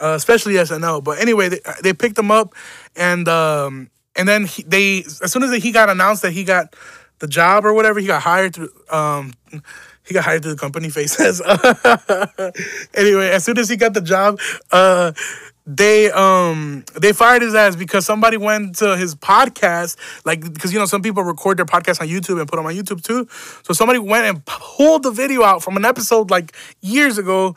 uh, 0.00 0.12
especially 0.16 0.54
SNL. 0.54 1.02
But 1.02 1.18
anyway, 1.18 1.48
they, 1.48 1.60
they 1.82 1.92
picked 1.94 2.18
him 2.18 2.30
up, 2.30 2.54
and 2.94 3.26
um, 3.26 3.90
and 4.14 4.28
then 4.28 4.44
he, 4.44 4.64
they 4.64 4.98
as 5.22 5.32
soon 5.32 5.44
as 5.44 5.62
he 5.62 5.72
got 5.72 5.88
announced 5.88 6.22
that 6.22 6.32
he 6.32 6.44
got 6.44 6.74
the 7.18 7.28
job 7.28 7.64
or 7.64 7.72
whatever. 7.72 8.00
He 8.00 8.06
got 8.06 8.22
hired 8.22 8.54
through 8.54 8.70
um 8.90 9.32
he 10.04 10.14
got 10.14 10.24
hired 10.24 10.42
through 10.42 10.54
the 10.54 10.60
company 10.60 10.88
faces. 10.88 11.40
anyway, 12.94 13.28
as 13.30 13.44
soon 13.44 13.58
as 13.58 13.68
he 13.68 13.76
got 13.76 13.94
the 13.94 14.00
job, 14.00 14.38
uh 14.72 15.12
they 15.68 16.10
um 16.12 16.82
they 16.98 17.12
fired 17.12 17.42
his 17.42 17.54
ass 17.54 17.76
because 17.76 18.06
somebody 18.06 18.38
went 18.38 18.76
to 18.76 18.96
his 18.96 19.14
podcast 19.14 19.96
like 20.24 20.40
because 20.52 20.72
you 20.72 20.78
know 20.78 20.86
some 20.86 21.02
people 21.02 21.22
record 21.22 21.58
their 21.58 21.66
podcast 21.66 22.00
on 22.00 22.08
YouTube 22.08 22.40
and 22.40 22.48
put 22.48 22.56
them 22.56 22.64
on 22.64 22.74
YouTube 22.74 23.02
too. 23.02 23.28
So 23.64 23.74
somebody 23.74 23.98
went 23.98 24.24
and 24.24 24.44
pulled 24.46 25.02
the 25.02 25.10
video 25.10 25.42
out 25.42 25.62
from 25.62 25.76
an 25.76 25.84
episode 25.84 26.30
like 26.30 26.56
years 26.80 27.18
ago 27.18 27.54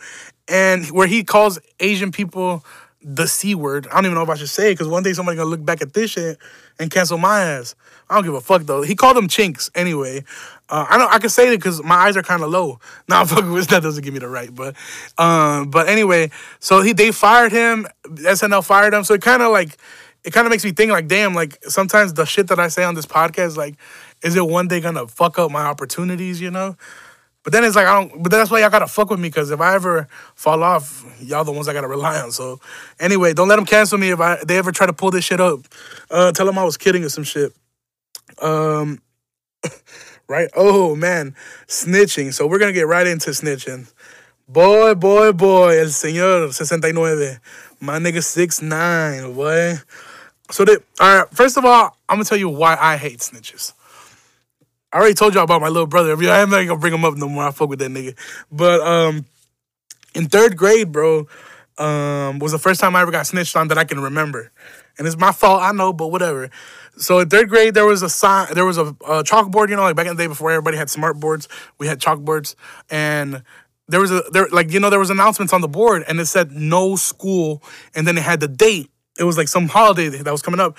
and 0.49 0.85
where 0.87 1.07
he 1.07 1.23
calls 1.23 1.57
Asian 1.79 2.11
people 2.11 2.65
the 3.01 3.27
C 3.27 3.55
word. 3.55 3.87
I 3.87 3.95
don't 3.95 4.05
even 4.05 4.15
know 4.15 4.23
if 4.23 4.29
I 4.29 4.35
should 4.35 4.49
say 4.49 4.71
it 4.71 4.73
because 4.73 4.89
one 4.89 5.03
day 5.03 5.13
somebody 5.13 5.37
gonna 5.37 5.49
look 5.49 5.63
back 5.63 5.81
at 5.81 5.93
this 5.93 6.11
shit 6.11 6.37
and 6.81 6.89
cancel 6.89 7.17
my 7.17 7.41
ass. 7.41 7.75
I 8.09 8.15
don't 8.15 8.23
give 8.25 8.33
a 8.33 8.41
fuck 8.41 8.63
though. 8.63 8.81
He 8.81 8.95
called 8.95 9.15
them 9.15 9.27
chinks 9.27 9.69
anyway. 9.75 10.23
Uh, 10.67 10.85
I 10.89 10.97
know 10.97 11.07
I 11.09 11.19
can 11.19 11.29
say 11.29 11.47
it 11.47 11.57
because 11.57 11.81
my 11.83 11.95
eyes 11.95 12.17
are 12.17 12.23
kind 12.23 12.41
of 12.41 12.49
low. 12.49 12.79
I'm 13.09 13.27
fucking 13.27 13.51
with 13.51 13.67
that 13.67 13.83
doesn't 13.83 14.03
give 14.03 14.13
me 14.13 14.19
the 14.19 14.27
right, 14.27 14.53
but 14.53 14.75
um, 15.17 15.69
but 15.69 15.87
anyway, 15.87 16.31
so 16.59 16.81
he 16.81 16.93
they 16.93 17.11
fired 17.11 17.51
him. 17.51 17.87
SNL 18.05 18.65
fired 18.65 18.93
him. 18.93 19.03
So 19.03 19.13
it 19.13 19.21
kind 19.21 19.41
of 19.41 19.51
like 19.51 19.77
it 20.23 20.33
kind 20.33 20.45
of 20.45 20.51
makes 20.51 20.65
me 20.65 20.71
think 20.71 20.91
like, 20.91 21.07
damn, 21.07 21.33
like 21.35 21.63
sometimes 21.65 22.13
the 22.13 22.25
shit 22.25 22.47
that 22.47 22.59
I 22.59 22.67
say 22.67 22.83
on 22.83 22.95
this 22.95 23.05
podcast, 23.05 23.57
like, 23.57 23.75
is 24.23 24.35
it 24.35 24.45
one 24.45 24.67
day 24.67 24.81
gonna 24.81 25.07
fuck 25.07 25.37
up 25.37 25.51
my 25.51 25.63
opportunities? 25.63 26.41
You 26.41 26.51
know. 26.51 26.75
But 27.43 27.53
then 27.53 27.63
it's 27.63 27.75
like 27.75 27.87
I 27.87 27.99
don't. 27.99 28.21
But 28.21 28.31
that's 28.31 28.51
why 28.51 28.59
y'all 28.59 28.69
gotta 28.69 28.87
fuck 28.87 29.09
with 29.09 29.19
me 29.19 29.29
because 29.29 29.49
if 29.49 29.59
I 29.59 29.73
ever 29.73 30.07
fall 30.35 30.61
off, 30.61 31.03
y'all 31.19 31.43
the 31.43 31.51
ones 31.51 31.67
I 31.67 31.73
gotta 31.73 31.87
rely 31.87 32.19
on. 32.21 32.31
So 32.31 32.59
anyway, 32.99 33.33
don't 33.33 33.47
let 33.47 33.55
them 33.55 33.65
cancel 33.65 33.97
me 33.97 34.11
if 34.11 34.19
I 34.19 34.37
they 34.45 34.57
ever 34.57 34.71
try 34.71 34.85
to 34.85 34.93
pull 34.93 35.11
this 35.11 35.25
shit 35.25 35.39
up. 35.39 35.59
Uh, 36.09 36.31
tell 36.31 36.45
them 36.45 36.59
I 36.59 36.63
was 36.63 36.77
kidding 36.77 37.03
or 37.03 37.09
some 37.09 37.23
shit. 37.23 37.53
Um, 38.41 39.01
right? 40.27 40.49
Oh 40.55 40.95
man, 40.95 41.35
snitching. 41.67 42.33
So 42.33 42.45
we're 42.45 42.59
gonna 42.59 42.73
get 42.73 42.87
right 42.87 43.07
into 43.07 43.31
snitching. 43.31 43.91
Boy, 44.47 44.93
boy, 44.95 45.31
boy, 45.31 45.79
el 45.79 45.87
señor 45.87 46.53
69. 46.53 47.39
My 47.79 47.97
nigga 47.97 48.23
six 48.23 48.61
nine, 48.61 49.33
boy. 49.33 49.79
So 50.51 50.65
they, 50.65 50.75
all 50.99 51.19
right, 51.19 51.29
first 51.31 51.57
of 51.57 51.65
all, 51.65 51.95
I'm 52.07 52.17
gonna 52.17 52.25
tell 52.25 52.37
you 52.37 52.49
why 52.49 52.77
I 52.79 52.97
hate 52.97 53.19
snitches. 53.19 53.73
I 54.93 54.97
already 54.97 55.13
told 55.13 55.33
y'all 55.33 55.43
about 55.43 55.61
my 55.61 55.69
little 55.69 55.87
brother. 55.87 56.11
I'm 56.11 56.49
not 56.49 56.65
gonna 56.65 56.77
bring 56.77 56.93
him 56.93 57.05
up 57.05 57.15
no 57.15 57.29
more. 57.29 57.45
I 57.45 57.51
fuck 57.51 57.69
with 57.69 57.79
that 57.79 57.91
nigga. 57.91 58.17
But 58.51 58.81
um, 58.81 59.25
in 60.13 60.27
third 60.27 60.57
grade, 60.57 60.91
bro, 60.91 61.27
um, 61.77 62.39
was 62.39 62.51
the 62.51 62.59
first 62.59 62.81
time 62.81 62.95
I 62.95 63.01
ever 63.01 63.11
got 63.11 63.25
snitched 63.25 63.55
on 63.55 63.69
that 63.69 63.77
I 63.77 63.85
can 63.85 63.99
remember, 64.01 64.51
and 64.97 65.07
it's 65.07 65.17
my 65.17 65.31
fault. 65.31 65.61
I 65.61 65.71
know, 65.71 65.93
but 65.93 66.07
whatever. 66.07 66.49
So 66.97 67.19
in 67.19 67.29
third 67.29 67.49
grade, 67.49 67.73
there 67.73 67.85
was 67.85 68.01
a 68.01 68.09
sign, 68.09 68.53
there 68.53 68.65
was 68.65 68.77
a, 68.77 68.87
a 68.87 69.23
chalkboard. 69.23 69.69
You 69.69 69.77
know, 69.77 69.83
like 69.83 69.95
back 69.95 70.07
in 70.07 70.17
the 70.17 70.23
day 70.23 70.27
before 70.27 70.51
everybody 70.51 70.77
had 70.77 70.89
smart 70.89 71.19
boards, 71.19 71.47
we 71.77 71.87
had 71.87 71.99
chalkboards, 71.99 72.55
and 72.89 73.43
there 73.87 74.01
was 74.01 74.11
a 74.11 74.23
there 74.31 74.47
like 74.51 74.71
you 74.71 74.79
know 74.79 74.89
there 74.89 74.99
was 74.99 75.09
announcements 75.09 75.53
on 75.53 75.61
the 75.61 75.69
board, 75.69 76.03
and 76.07 76.19
it 76.19 76.25
said 76.25 76.51
no 76.51 76.97
school, 76.97 77.63
and 77.95 78.05
then 78.05 78.17
it 78.17 78.23
had 78.23 78.41
the 78.41 78.47
date. 78.49 78.89
It 79.17 79.23
was 79.23 79.37
like 79.37 79.47
some 79.47 79.67
holiday 79.67 80.09
that 80.09 80.31
was 80.31 80.41
coming 80.41 80.59
up, 80.59 80.77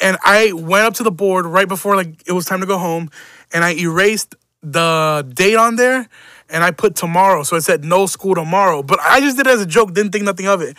and 0.00 0.16
I 0.22 0.52
went 0.52 0.84
up 0.84 0.94
to 0.94 1.02
the 1.02 1.10
board 1.10 1.46
right 1.46 1.68
before 1.68 1.96
like 1.96 2.22
it 2.26 2.32
was 2.32 2.44
time 2.46 2.60
to 2.60 2.66
go 2.66 2.78
home, 2.78 3.10
and 3.52 3.64
I 3.64 3.74
erased 3.74 4.34
the 4.62 5.30
date 5.34 5.56
on 5.56 5.76
there, 5.76 6.08
and 6.48 6.64
I 6.64 6.70
put 6.70 6.96
tomorrow, 6.96 7.42
so 7.42 7.56
it 7.56 7.62
said 7.62 7.84
no 7.84 8.06
school 8.06 8.34
tomorrow. 8.34 8.82
But 8.82 9.00
I 9.00 9.20
just 9.20 9.36
did 9.36 9.46
it 9.46 9.50
as 9.50 9.60
a 9.60 9.66
joke, 9.66 9.94
didn't 9.94 10.12
think 10.12 10.24
nothing 10.24 10.46
of 10.46 10.60
it. 10.60 10.76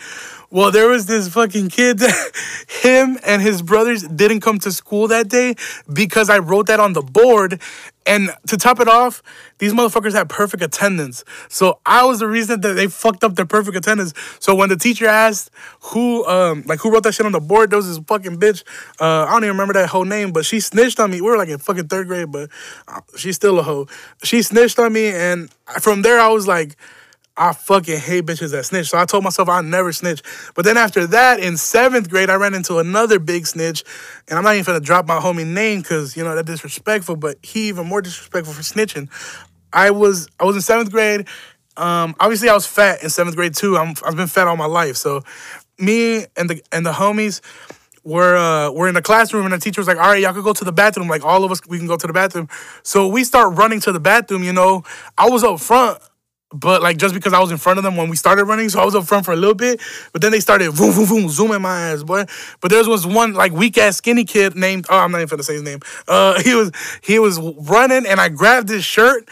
Well, 0.52 0.72
there 0.72 0.88
was 0.88 1.06
this 1.06 1.28
fucking 1.28 1.68
kid 1.68 2.00
that 2.00 2.32
him 2.82 3.18
and 3.24 3.40
his 3.40 3.62
brothers 3.62 4.02
didn't 4.02 4.40
come 4.40 4.58
to 4.60 4.72
school 4.72 5.06
that 5.06 5.28
day 5.28 5.54
because 5.92 6.28
I 6.28 6.38
wrote 6.38 6.66
that 6.66 6.80
on 6.80 6.92
the 6.92 7.02
board. 7.02 7.60
And 8.04 8.30
to 8.48 8.56
top 8.56 8.80
it 8.80 8.88
off, 8.88 9.22
these 9.58 9.72
motherfuckers 9.72 10.12
had 10.12 10.28
perfect 10.28 10.64
attendance. 10.64 11.22
So 11.48 11.78
I 11.86 12.04
was 12.04 12.18
the 12.18 12.26
reason 12.26 12.62
that 12.62 12.72
they 12.72 12.88
fucked 12.88 13.22
up 13.22 13.36
their 13.36 13.46
perfect 13.46 13.76
attendance. 13.76 14.12
So 14.40 14.56
when 14.56 14.70
the 14.70 14.76
teacher 14.76 15.06
asked 15.06 15.52
who, 15.80 16.26
um, 16.26 16.64
like 16.66 16.80
who 16.80 16.90
wrote 16.90 17.04
that 17.04 17.12
shit 17.12 17.26
on 17.26 17.32
the 17.32 17.40
board, 17.40 17.70
there 17.70 17.76
was 17.76 17.86
this 17.86 18.04
fucking 18.04 18.40
bitch. 18.40 18.64
Uh, 19.00 19.26
I 19.26 19.30
don't 19.30 19.44
even 19.44 19.54
remember 19.54 19.74
that 19.74 19.90
whole 19.90 20.04
name, 20.04 20.32
but 20.32 20.44
she 20.44 20.58
snitched 20.58 20.98
on 20.98 21.12
me. 21.12 21.20
We 21.20 21.28
were 21.28 21.38
like 21.38 21.50
in 21.50 21.58
fucking 21.58 21.86
third 21.86 22.08
grade, 22.08 22.32
but 22.32 22.50
uh, 22.88 23.02
she's 23.16 23.36
still 23.36 23.60
a 23.60 23.62
hoe. 23.62 23.86
She 24.24 24.42
snitched 24.42 24.80
on 24.80 24.92
me, 24.92 25.10
and 25.10 25.48
from 25.80 26.02
there 26.02 26.18
I 26.18 26.28
was 26.28 26.48
like 26.48 26.76
I 27.36 27.52
fucking 27.52 27.98
hate 27.98 28.26
bitches 28.26 28.50
that 28.52 28.66
snitch. 28.66 28.88
So 28.90 28.98
I 28.98 29.04
told 29.04 29.24
myself 29.24 29.48
I'll 29.48 29.62
never 29.62 29.92
snitch. 29.92 30.22
But 30.54 30.64
then 30.64 30.76
after 30.76 31.06
that, 31.06 31.40
in 31.40 31.56
seventh 31.56 32.10
grade, 32.10 32.28
I 32.28 32.34
ran 32.34 32.54
into 32.54 32.78
another 32.78 33.18
big 33.18 33.46
snitch. 33.46 33.82
And 34.28 34.36
I'm 34.36 34.44
not 34.44 34.54
even 34.54 34.64
gonna 34.64 34.80
drop 34.80 35.06
my 35.06 35.18
homie 35.18 35.46
name 35.46 35.80
because, 35.80 36.16
you 36.16 36.24
know, 36.24 36.34
that's 36.34 36.46
disrespectful, 36.46 37.16
but 37.16 37.38
he 37.42 37.68
even 37.68 37.86
more 37.86 38.02
disrespectful 38.02 38.54
for 38.54 38.62
snitching. 38.62 39.08
I 39.72 39.90
was 39.90 40.28
I 40.38 40.44
was 40.44 40.56
in 40.56 40.62
seventh 40.62 40.90
grade. 40.90 41.26
Um, 41.76 42.14
obviously 42.20 42.48
I 42.48 42.54
was 42.54 42.66
fat 42.66 43.02
in 43.02 43.10
seventh 43.10 43.36
grade 43.36 43.54
too. 43.54 43.76
I'm, 43.78 43.94
I've 44.04 44.16
been 44.16 44.26
fat 44.26 44.46
all 44.46 44.56
my 44.56 44.66
life. 44.66 44.96
So 44.96 45.22
me 45.78 46.26
and 46.36 46.50
the 46.50 46.62
and 46.72 46.84
the 46.84 46.92
homies 46.92 47.40
were 48.04 48.36
uh, 48.36 48.70
we're 48.72 48.88
in 48.88 48.94
the 48.94 49.02
classroom 49.02 49.44
and 49.44 49.52
the 49.52 49.58
teacher 49.58 49.80
was 49.80 49.88
like, 49.88 49.98
all 49.98 50.10
right, 50.10 50.20
y'all 50.20 50.32
could 50.32 50.44
go 50.44 50.52
to 50.52 50.64
the 50.64 50.72
bathroom. 50.72 51.08
Like 51.08 51.24
all 51.24 51.44
of 51.44 51.52
us, 51.52 51.60
we 51.66 51.78
can 51.78 51.86
go 51.86 51.96
to 51.96 52.06
the 52.06 52.12
bathroom. 52.12 52.48
So 52.82 53.08
we 53.08 53.24
start 53.24 53.56
running 53.56 53.80
to 53.80 53.92
the 53.92 54.00
bathroom. 54.00 54.42
You 54.42 54.52
know, 54.52 54.84
I 55.16 55.28
was 55.28 55.44
up 55.44 55.60
front. 55.60 56.00
But 56.52 56.82
like 56.82 56.96
just 56.96 57.14
because 57.14 57.32
I 57.32 57.38
was 57.38 57.52
in 57.52 57.58
front 57.58 57.78
of 57.78 57.84
them 57.84 57.96
when 57.96 58.08
we 58.08 58.16
started 58.16 58.44
running, 58.44 58.68
so 58.68 58.80
I 58.80 58.84
was 58.84 58.94
up 58.94 59.04
front 59.04 59.24
for 59.24 59.32
a 59.32 59.36
little 59.36 59.54
bit. 59.54 59.80
But 60.12 60.20
then 60.20 60.32
they 60.32 60.40
started 60.40 60.74
zooming 60.74 61.62
my 61.62 61.90
ass, 61.90 62.02
boy. 62.02 62.24
But 62.60 62.70
there 62.70 62.84
was 62.84 63.06
one 63.06 63.34
like 63.34 63.52
weak 63.52 63.78
ass 63.78 63.98
skinny 63.98 64.24
kid 64.24 64.56
named 64.56 64.86
oh 64.90 64.98
I'm 64.98 65.12
not 65.12 65.18
even 65.18 65.28
gonna 65.28 65.42
say 65.44 65.54
his 65.54 65.62
name. 65.62 65.80
Uh, 66.08 66.40
he 66.42 66.54
was 66.54 66.72
he 67.02 67.18
was 67.18 67.38
running 67.38 68.04
and 68.06 68.20
I 68.20 68.28
grabbed 68.30 68.68
his 68.68 68.84
shirt 68.84 69.28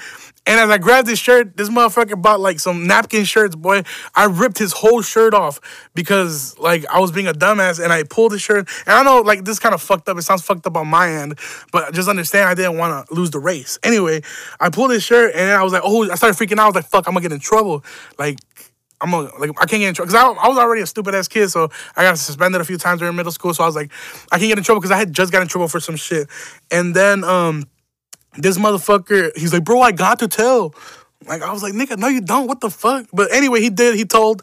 and 0.49 0.59
as 0.59 0.71
I 0.71 0.79
grabbed 0.79 1.07
this 1.07 1.19
shirt, 1.19 1.59
this 1.59 1.69
motherfucker 1.69 2.21
bought 2.21 2.41
like 2.41 2.59
some 2.59 2.87
napkin 2.87 3.25
shirts, 3.25 3.55
boy. 3.55 3.83
I 4.15 4.25
ripped 4.25 4.57
his 4.57 4.73
whole 4.73 5.03
shirt 5.03 5.35
off 5.35 5.61
because 5.95 6.59
like 6.59 6.87
I 6.87 7.01
was 7.01 7.13
being 7.13 7.27
a 7.27 7.35
dumbass 7.35 7.85
and 7.85 7.93
I 7.93 8.03
pulled 8.05 8.33
his 8.33 8.41
shirt. 8.41 8.67
And 8.87 8.95
I 8.95 9.03
know 9.03 9.21
like 9.21 9.45
this 9.45 9.59
kind 9.59 9.75
of 9.75 9.83
fucked 9.83 10.09
up. 10.09 10.17
It 10.17 10.23
sounds 10.23 10.41
fucked 10.41 10.67
up 10.67 10.75
on 10.79 10.89
my 10.89 11.11
end, 11.11 11.39
but 11.71 11.93
just 11.93 12.09
understand 12.09 12.49
I 12.49 12.55
didn't 12.55 12.79
want 12.79 13.07
to 13.07 13.15
lose 13.15 13.31
the 13.31 13.39
race. 13.39 13.79
Anyway, 13.83 14.23
I 14.59 14.71
pulled 14.71 14.91
his 14.91 15.03
shirt 15.03 15.35
and 15.35 15.51
I 15.51 15.63
was 15.63 15.75
like, 15.75 15.83
oh, 15.85 16.11
I 16.11 16.15
started 16.15 16.39
freaking 16.39 16.59
out. 16.59 16.65
I 16.65 16.67
was 16.69 16.75
like, 16.77 16.87
fuck, 16.87 17.07
I'm 17.07 17.13
gonna 17.13 17.25
get 17.25 17.33
in 17.33 17.41
trouble. 17.41 17.85
Like, 18.19 18.39
I'm 19.03 19.11
gonna, 19.11 19.31
like 19.39 19.51
I 19.51 19.67
can't 19.67 19.81
get 19.81 19.89
in 19.89 19.95
trouble 19.95 20.11
because 20.11 20.39
I, 20.39 20.45
I 20.45 20.49
was 20.49 20.57
already 20.57 20.81
a 20.81 20.87
stupid 20.87 21.15
ass 21.15 21.29
kid, 21.29 21.51
so 21.51 21.69
I 21.95 22.05
got 22.05 22.17
suspended 22.17 22.63
a 22.63 22.65
few 22.65 22.79
times 22.79 23.01
during 23.01 23.15
middle 23.17 23.33
school. 23.33 23.53
So 23.53 23.65
I 23.65 23.67
was 23.67 23.77
like, 23.77 23.93
I 24.33 24.39
can't 24.39 24.49
get 24.49 24.57
in 24.57 24.65
trouble 24.65 24.81
because 24.81 24.93
I 24.93 24.97
had 24.97 25.13
just 25.13 25.31
got 25.31 25.43
in 25.43 25.49
trouble 25.49 25.69
for 25.69 25.79
some 25.79 25.97
shit. 25.97 26.27
And 26.71 26.97
then 26.97 27.23
um 27.23 27.67
this 28.43 28.59
motherfucker, 28.59 29.37
he's 29.37 29.53
like, 29.53 29.65
bro, 29.65 29.81
I 29.81 29.93
got 29.93 30.21
to 30.21 30.29
tell. 30.29 30.75
Like, 31.27 31.43
I 31.43 31.53
was 31.53 31.63
like, 31.63 31.75
nigga, 31.75 31.99
no, 31.99 32.09
you 32.09 32.21
don't. 32.21 32.47
What 32.47 32.61
the 32.61 32.71
fuck? 32.71 33.07
But 33.13 33.33
anyway, 33.33 33.61
he 33.61 33.71
did. 33.71 33.97
He 33.97 34.05
told. 34.05 34.43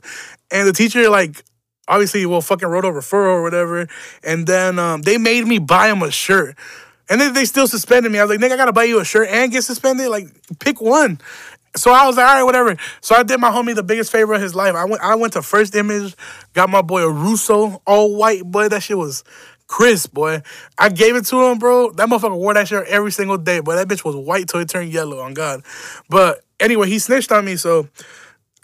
And 0.52 0.68
the 0.68 0.74
teacher, 0.74 1.10
like, 1.10 1.44
obviously, 1.88 2.26
well, 2.26 2.42
fucking 2.42 2.68
wrote 2.68 2.86
a 2.86 2.90
referral 2.90 3.36
or 3.36 3.42
whatever. 3.42 3.88
And 4.24 4.46
then 4.46 4.78
um, 4.78 5.02
they 5.02 5.18
made 5.18 5.48
me 5.48 5.60
buy 5.60 5.90
him 5.90 6.02
a 6.02 6.12
shirt. 6.12 6.58
And 7.10 7.22
then 7.22 7.34
they 7.34 7.46
still 7.46 7.68
suspended 7.68 8.12
me. 8.12 8.20
I 8.20 8.24
was 8.24 8.32
like, 8.32 8.40
nigga, 8.40 8.54
I 8.54 8.58
gotta 8.58 8.74
buy 8.74 8.84
you 8.84 9.00
a 9.00 9.06
shirt 9.06 9.30
and 9.30 9.52
get 9.52 9.64
suspended. 9.64 10.10
Like, 10.10 10.28
pick 10.60 10.82
one. 10.82 11.20
So 11.76 11.92
I 11.92 12.08
was 12.08 12.18
like, 12.18 12.26
all 12.26 12.36
right, 12.36 12.44
whatever. 12.44 12.78
So 13.02 13.16
I 13.16 13.24
did 13.24 13.40
my 13.40 13.50
homie 13.52 13.76
the 13.76 13.84
biggest 13.84 14.12
favor 14.12 14.34
of 14.34 14.42
his 14.42 14.56
life. 14.56 14.76
I 14.76 14.86
went, 14.86 15.02
I 15.02 15.16
went 15.16 15.34
to 15.34 15.42
First 15.42 15.76
Image, 15.76 16.16
got 16.54 16.70
my 16.70 16.82
boy 16.82 17.04
a 17.04 17.12
Russo, 17.12 17.82
all 17.86 18.16
white, 18.16 18.44
boy. 18.44 18.70
That 18.70 18.82
shit 18.82 18.98
was 18.98 19.24
Chris, 19.68 20.06
boy. 20.08 20.42
I 20.78 20.90
gave 20.90 21.16
it 21.16 21.26
to 21.28 21.44
him, 21.44 21.58
bro. 21.58 21.92
That 21.92 22.08
motherfucker 22.08 22.38
wore 22.38 22.54
that 22.54 22.68
shirt 22.68 22.88
every 22.88 23.12
single 23.12 23.38
day, 23.38 23.62
but 23.62 23.76
that 23.76 23.88
bitch 23.88 24.06
was 24.06 24.16
white 24.16 24.48
till 24.48 24.60
it 24.60 24.70
turned 24.70 24.92
yellow, 24.92 25.20
on 25.20 25.34
God. 25.34 25.64
But 26.10 26.42
anyway, 26.60 26.88
he 26.88 27.00
snitched 27.00 27.32
on 27.32 27.46
me, 27.46 27.56
so 27.56 27.88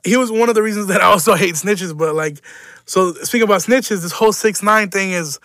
he 0.03 0.17
was 0.17 0.31
one 0.31 0.49
of 0.49 0.55
the 0.55 0.61
reasons 0.61 0.87
that 0.89 1.01
I 1.01 1.05
also 1.05 1.35
hate 1.35 1.55
snitches. 1.55 1.97
But 1.97 2.15
like, 2.15 2.37
so 2.85 3.13
speaking 3.13 3.45
about 3.45 3.61
snitches, 3.61 4.01
this 4.01 4.11
whole 4.11 4.33
six 4.33 4.61
nine 4.61 4.89
thing 4.89 5.11
is 5.11 5.39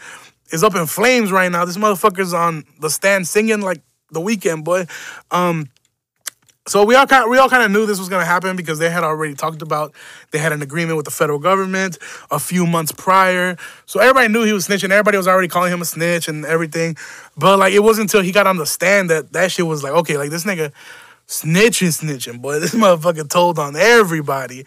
is 0.50 0.62
up 0.62 0.74
in 0.76 0.86
flames 0.86 1.32
right 1.32 1.50
now. 1.50 1.64
This 1.64 1.76
motherfucker's 1.76 2.34
on 2.34 2.64
the 2.80 2.90
stand 2.90 3.26
singing 3.26 3.60
like 3.60 3.82
the 4.10 4.20
Weeknd, 4.20 4.62
boy. 4.62 4.86
Um, 5.30 5.68
so 6.68 6.84
we 6.84 6.96
all 6.96 7.06
kind 7.06 7.30
we 7.30 7.38
all 7.38 7.48
kind 7.48 7.62
of 7.62 7.70
knew 7.70 7.86
this 7.86 7.98
was 7.98 8.08
gonna 8.08 8.24
happen 8.24 8.56
because 8.56 8.80
they 8.80 8.90
had 8.90 9.04
already 9.04 9.34
talked 9.34 9.62
about 9.62 9.94
they 10.32 10.38
had 10.38 10.52
an 10.52 10.62
agreement 10.62 10.96
with 10.96 11.04
the 11.04 11.12
federal 11.12 11.38
government 11.38 11.96
a 12.30 12.40
few 12.40 12.66
months 12.66 12.90
prior. 12.90 13.56
So 13.86 14.00
everybody 14.00 14.28
knew 14.32 14.42
he 14.42 14.52
was 14.52 14.66
snitching. 14.66 14.90
Everybody 14.90 15.16
was 15.16 15.28
already 15.28 15.46
calling 15.46 15.72
him 15.72 15.80
a 15.80 15.84
snitch 15.84 16.26
and 16.26 16.44
everything. 16.44 16.96
But 17.36 17.60
like 17.60 17.72
it 17.72 17.80
wasn't 17.80 18.06
until 18.06 18.22
he 18.22 18.32
got 18.32 18.48
on 18.48 18.56
the 18.56 18.66
stand 18.66 19.10
that 19.10 19.32
that 19.32 19.52
shit 19.52 19.66
was 19.66 19.84
like 19.84 19.92
okay, 19.92 20.18
like 20.18 20.30
this 20.30 20.44
nigga 20.44 20.72
snitching, 21.28 22.02
snitching, 22.02 22.42
boy. 22.42 22.58
This 22.66 22.74
motherfucker 22.74 23.28
told 23.28 23.58
on 23.60 23.76
everybody. 23.76 24.66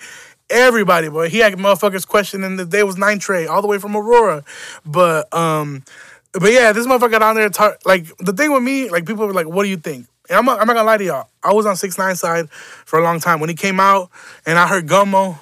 Everybody, 0.49 1.09
boy. 1.09 1.29
He 1.29 1.39
had 1.39 1.53
motherfuckers 1.53 2.07
questioning 2.07 2.55
the 2.55 2.65
day 2.65 2.83
was 2.83 2.97
nine 2.97 3.19
Trey 3.19 3.45
all 3.45 3.61
the 3.61 3.67
way 3.67 3.77
from 3.77 3.95
Aurora. 3.95 4.43
But 4.85 5.31
um, 5.33 5.83
but 6.31 6.53
yeah, 6.53 6.71
this 6.71 6.87
motherfucker 6.87 7.11
got 7.11 7.23
on 7.23 7.35
there 7.35 7.49
talk, 7.49 7.79
like 7.85 8.05
the 8.19 8.33
thing 8.33 8.53
with 8.53 8.63
me, 8.63 8.89
like 8.89 9.05
people 9.05 9.27
were 9.27 9.33
like, 9.33 9.47
what 9.47 9.63
do 9.63 9.69
you 9.69 9.77
think? 9.77 10.07
And 10.29 10.37
I'm 10.37 10.45
not, 10.45 10.61
I'm 10.61 10.67
not 10.67 10.73
gonna 10.73 10.85
lie 10.85 10.97
to 10.97 11.03
y'all. 11.03 11.27
I 11.43 11.53
was 11.53 11.65
on 11.65 11.75
six 11.75 11.97
nine 11.97 12.15
side 12.15 12.49
for 12.51 12.99
a 12.99 13.03
long 13.03 13.19
time. 13.19 13.39
When 13.39 13.49
he 13.49 13.55
came 13.55 13.79
out 13.79 14.11
and 14.45 14.59
I 14.59 14.67
heard 14.67 14.87
Gummo, 14.87 15.39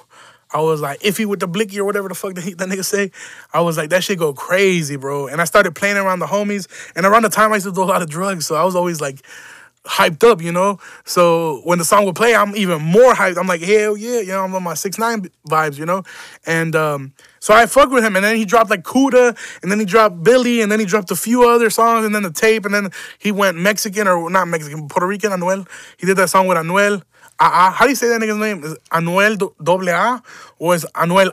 I 0.50 0.60
was 0.60 0.80
like 0.80 1.00
iffy 1.00 1.26
with 1.26 1.40
the 1.40 1.46
blicky 1.46 1.78
or 1.78 1.84
whatever 1.84 2.08
the 2.08 2.14
fuck 2.14 2.34
that, 2.34 2.44
that 2.58 2.68
nigga 2.68 2.84
say. 2.84 3.10
I 3.52 3.60
was 3.60 3.76
like, 3.76 3.90
that 3.90 4.02
shit 4.02 4.18
go 4.18 4.32
crazy, 4.32 4.96
bro. 4.96 5.26
And 5.28 5.40
I 5.40 5.44
started 5.44 5.74
playing 5.74 5.96
around 5.96 6.20
the 6.20 6.26
homies. 6.26 6.66
And 6.96 7.04
around 7.04 7.22
the 7.22 7.28
time 7.28 7.52
I 7.52 7.56
used 7.56 7.66
to 7.66 7.72
do 7.72 7.82
a 7.82 7.84
lot 7.84 8.02
of 8.02 8.08
drugs. 8.08 8.46
So 8.46 8.54
I 8.54 8.64
was 8.64 8.74
always 8.74 9.00
like 9.00 9.20
hyped 9.88 10.22
up, 10.22 10.42
you 10.42 10.52
know? 10.52 10.78
So 11.04 11.60
when 11.64 11.78
the 11.78 11.84
song 11.84 12.04
would 12.04 12.14
play, 12.14 12.34
I'm 12.34 12.54
even 12.54 12.82
more 12.82 13.14
hyped. 13.14 13.38
I'm 13.38 13.46
like, 13.46 13.62
hell 13.62 13.96
yeah, 13.96 14.20
you 14.20 14.28
know, 14.28 14.44
I'm 14.44 14.54
on 14.54 14.62
my 14.62 14.74
six 14.74 14.98
nine 14.98 15.28
vibes, 15.48 15.78
you 15.78 15.86
know? 15.86 16.02
And 16.46 16.76
um, 16.76 17.14
so 17.40 17.54
I 17.54 17.66
fucked 17.66 17.92
with 17.92 18.04
him, 18.04 18.16
and 18.16 18.24
then 18.24 18.36
he 18.36 18.44
dropped 18.44 18.70
like 18.70 18.82
Kooda, 18.82 19.36
and 19.62 19.70
then 19.70 19.78
he 19.78 19.84
dropped 19.84 20.22
Billy, 20.22 20.60
and 20.60 20.70
then 20.70 20.80
he 20.80 20.86
dropped 20.86 21.10
a 21.10 21.16
few 21.16 21.48
other 21.48 21.70
songs, 21.70 22.04
and 22.04 22.14
then 22.14 22.22
the 22.22 22.30
tape, 22.30 22.64
and 22.64 22.74
then 22.74 22.90
he 23.18 23.32
went 23.32 23.56
Mexican 23.56 24.06
or 24.06 24.30
not 24.30 24.46
Mexican, 24.48 24.88
Puerto 24.88 25.06
Rican, 25.06 25.32
Anuel. 25.32 25.66
He 25.96 26.06
did 26.06 26.16
that 26.18 26.28
song 26.28 26.46
with 26.46 26.58
Anuel. 26.58 27.02
Ah, 27.40 27.72
how 27.74 27.84
do 27.84 27.90
you 27.90 27.96
say 27.96 28.08
that 28.08 28.20
nigga's 28.20 28.36
name? 28.36 28.64
Is 28.64 28.76
Anuel 28.90 29.38
double 29.62 29.88
A 29.88 30.22
or 30.58 30.74
is 30.74 30.84
Anuel 30.94 31.30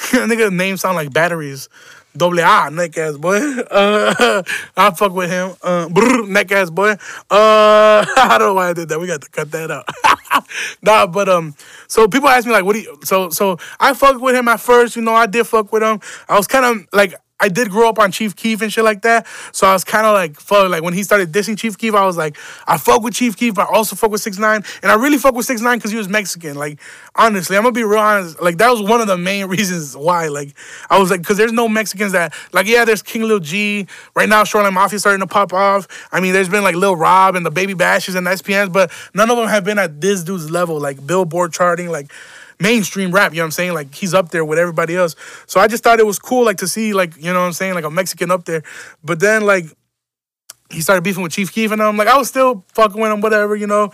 that 0.12 0.28
nigga's 0.28 0.52
name 0.52 0.76
sound 0.76 0.96
like 0.96 1.12
batteries. 1.12 1.68
Double 2.16 2.40
A, 2.40 2.70
neck 2.70 2.96
ass 2.98 3.16
boy. 3.16 3.40
Uh, 3.70 4.42
I 4.76 4.90
fuck 4.90 5.12
with 5.12 5.30
him. 5.30 5.54
Uh, 5.62 5.88
brr, 5.88 6.26
neck 6.26 6.50
ass 6.52 6.70
boy. 6.70 6.90
Uh, 6.90 6.96
I 8.16 8.36
don't 8.38 8.48
know 8.48 8.54
why 8.54 8.70
I 8.70 8.72
did 8.72 8.88
that. 8.88 8.98
We 9.00 9.06
got 9.06 9.22
to 9.22 9.30
cut 9.30 9.50
that 9.52 9.70
out. 9.70 9.88
nah, 10.82 11.06
but 11.06 11.28
um, 11.28 11.54
so 11.86 12.08
people 12.08 12.28
ask 12.28 12.46
me 12.46 12.52
like, 12.52 12.64
what 12.64 12.74
do 12.74 12.80
you? 12.80 12.98
So 13.04 13.30
so 13.30 13.58
I 13.78 13.94
fucked 13.94 14.20
with 14.20 14.34
him 14.34 14.48
at 14.48 14.60
first. 14.60 14.96
You 14.96 15.02
know, 15.02 15.14
I 15.14 15.26
did 15.26 15.46
fuck 15.46 15.72
with 15.72 15.82
him. 15.82 16.00
I 16.28 16.36
was 16.36 16.46
kind 16.46 16.64
of 16.64 16.86
like 16.92 17.14
I 17.40 17.48
did 17.48 17.70
grow 17.70 17.88
up 17.88 17.98
on 17.98 18.12
Chief 18.12 18.36
Keef 18.36 18.60
and 18.60 18.72
shit 18.72 18.84
like 18.84 19.02
that. 19.02 19.26
So 19.52 19.66
I 19.66 19.72
was 19.72 19.82
kind 19.82 20.06
of 20.06 20.14
like, 20.14 20.38
fuck, 20.38 20.68
like 20.68 20.82
when 20.82 20.94
he 20.94 21.02
started 21.02 21.32
dissing 21.32 21.56
Chief 21.58 21.78
Keef, 21.78 21.94
I 21.94 22.04
was 22.04 22.16
like, 22.16 22.36
I 22.66 22.76
fuck 22.76 23.02
with 23.02 23.14
Chief 23.14 23.36
Keef, 23.36 23.54
but 23.54 23.68
I 23.68 23.74
also 23.74 23.96
fuck 23.96 24.10
with 24.10 24.20
6 24.20 24.38
9 24.38 24.64
And 24.82 24.92
I 24.92 24.94
really 24.96 25.18
fuck 25.18 25.34
with 25.34 25.46
6 25.46 25.60
9 25.60 25.78
because 25.78 25.90
he 25.90 25.96
was 25.96 26.08
Mexican. 26.08 26.56
Like, 26.56 26.78
honestly, 27.14 27.56
I'm 27.56 27.62
gonna 27.62 27.72
be 27.72 27.84
real 27.84 27.98
honest. 27.98 28.40
Like, 28.42 28.58
that 28.58 28.70
was 28.70 28.82
one 28.82 29.00
of 29.00 29.06
the 29.06 29.16
main 29.16 29.46
reasons 29.48 29.96
why. 29.96 30.28
Like, 30.28 30.54
I 30.90 30.98
was 30.98 31.10
like, 31.10 31.20
because 31.20 31.38
there's 31.38 31.52
no 31.52 31.68
Mexicans 31.68 32.12
that, 32.12 32.34
like, 32.52 32.66
yeah, 32.66 32.84
there's 32.84 33.02
King 33.02 33.22
Lil 33.22 33.40
G. 33.40 33.86
Right 34.14 34.28
now, 34.28 34.44
Shoreline 34.44 34.74
Mafia 34.74 34.98
starting 34.98 35.20
to 35.20 35.26
pop 35.26 35.52
off. 35.52 35.88
I 36.12 36.20
mean, 36.20 36.32
there's 36.32 36.48
been 36.48 36.62
like 36.62 36.74
Lil 36.74 36.96
Rob 36.96 37.36
and 37.36 37.46
the 37.46 37.50
Baby 37.50 37.74
Bashes 37.74 38.14
and 38.14 38.26
the 38.26 38.30
SPMs, 38.30 38.72
but 38.72 38.90
none 39.14 39.30
of 39.30 39.36
them 39.36 39.48
have 39.48 39.64
been 39.64 39.78
at 39.78 40.00
this 40.00 40.22
dude's 40.22 40.50
level, 40.50 40.78
like 40.78 41.06
Billboard 41.06 41.52
charting. 41.52 41.88
Like, 41.88 42.12
mainstream 42.60 43.10
rap, 43.10 43.32
you 43.32 43.38
know 43.38 43.44
what 43.44 43.46
I'm 43.46 43.52
saying? 43.52 43.74
Like 43.74 43.94
he's 43.94 44.14
up 44.14 44.30
there 44.30 44.44
with 44.44 44.58
everybody 44.58 44.96
else. 44.96 45.16
So 45.46 45.60
I 45.60 45.66
just 45.66 45.82
thought 45.82 45.98
it 45.98 46.06
was 46.06 46.18
cool 46.18 46.44
like 46.44 46.58
to 46.58 46.68
see 46.68 46.92
like, 46.92 47.16
you 47.16 47.32
know 47.32 47.40
what 47.40 47.46
I'm 47.46 47.52
saying, 47.52 47.74
like 47.74 47.84
a 47.84 47.90
Mexican 47.90 48.30
up 48.30 48.44
there. 48.44 48.62
But 49.02 49.20
then 49.20 49.42
like 49.42 49.64
he 50.70 50.80
started 50.80 51.02
beefing 51.02 51.22
with 51.22 51.32
Chief 51.32 51.52
Keef 51.52 51.72
and 51.72 51.82
I'm 51.82 51.96
like 51.96 52.08
I 52.08 52.16
was 52.16 52.28
still 52.28 52.64
fucking 52.74 53.00
with 53.00 53.10
him 53.10 53.20
whatever, 53.20 53.56
you 53.56 53.66
know. 53.66 53.90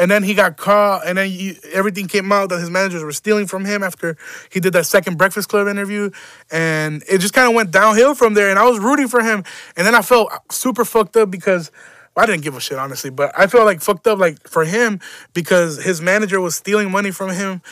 And 0.00 0.08
then 0.08 0.22
he 0.22 0.32
got 0.32 0.56
caught, 0.56 1.04
and 1.04 1.18
then 1.18 1.28
he, 1.28 1.58
everything 1.72 2.06
came 2.06 2.30
out 2.30 2.50
that 2.50 2.60
his 2.60 2.70
managers 2.70 3.02
were 3.02 3.10
stealing 3.10 3.48
from 3.48 3.64
him 3.64 3.82
after 3.82 4.16
he 4.48 4.60
did 4.60 4.72
that 4.74 4.86
second 4.86 5.18
Breakfast 5.18 5.48
Club 5.48 5.66
interview, 5.66 6.10
and 6.52 7.02
it 7.08 7.18
just 7.18 7.34
kind 7.34 7.48
of 7.48 7.54
went 7.56 7.72
downhill 7.72 8.14
from 8.14 8.34
there. 8.34 8.48
And 8.48 8.60
I 8.60 8.64
was 8.64 8.78
rooting 8.78 9.08
for 9.08 9.24
him, 9.24 9.42
and 9.76 9.84
then 9.84 9.96
I 9.96 10.02
felt 10.02 10.30
super 10.52 10.84
fucked 10.84 11.16
up 11.16 11.32
because 11.32 11.72
I 12.18 12.26
didn't 12.26 12.42
give 12.42 12.56
a 12.56 12.60
shit 12.60 12.78
honestly, 12.78 13.10
but 13.10 13.32
I 13.38 13.46
felt 13.46 13.64
like 13.64 13.80
fucked 13.80 14.06
up 14.06 14.18
like 14.18 14.46
for 14.48 14.64
him 14.64 15.00
because 15.34 15.82
his 15.82 16.00
manager 16.00 16.40
was 16.40 16.56
stealing 16.56 16.90
money 16.90 17.10
from 17.10 17.30
him 17.30 17.62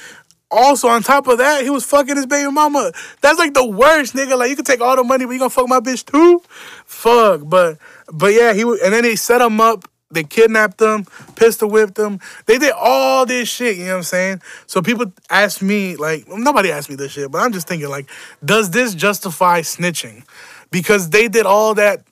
also, 0.50 0.88
on 0.88 1.02
top 1.02 1.26
of 1.26 1.38
that, 1.38 1.64
he 1.64 1.70
was 1.70 1.84
fucking 1.84 2.16
his 2.16 2.26
baby 2.26 2.50
mama. 2.50 2.92
That's 3.20 3.38
like 3.38 3.54
the 3.54 3.66
worst, 3.66 4.14
nigga. 4.14 4.38
Like 4.38 4.50
you 4.50 4.56
can 4.56 4.64
take 4.64 4.80
all 4.80 4.94
the 4.96 5.02
money, 5.02 5.24
but 5.24 5.32
you 5.32 5.38
gonna 5.38 5.50
fuck 5.50 5.68
my 5.68 5.80
bitch 5.80 6.04
too? 6.04 6.40
Fuck. 6.84 7.42
But 7.44 7.78
but 8.12 8.32
yeah, 8.32 8.52
he 8.52 8.62
and 8.62 8.92
then 8.92 9.02
they 9.02 9.16
set 9.16 9.40
him 9.40 9.60
up. 9.60 9.88
They 10.08 10.22
kidnapped 10.22 10.80
him, 10.80 11.04
pistol 11.34 11.68
whipped 11.68 11.98
him. 11.98 12.20
They 12.46 12.58
did 12.58 12.72
all 12.78 13.26
this 13.26 13.48
shit. 13.48 13.76
You 13.76 13.86
know 13.86 13.90
what 13.90 13.96
I'm 13.96 14.02
saying? 14.04 14.42
So 14.68 14.80
people 14.80 15.12
ask 15.30 15.60
me 15.60 15.96
like, 15.96 16.28
nobody 16.28 16.70
asked 16.70 16.88
me 16.88 16.94
this 16.94 17.12
shit, 17.12 17.30
but 17.32 17.38
I'm 17.38 17.52
just 17.52 17.66
thinking 17.66 17.88
like, 17.88 18.08
does 18.44 18.70
this 18.70 18.94
justify 18.94 19.62
snitching? 19.62 20.24
Because 20.70 21.10
they 21.10 21.26
did 21.26 21.44
all 21.44 21.74
that. 21.74 22.04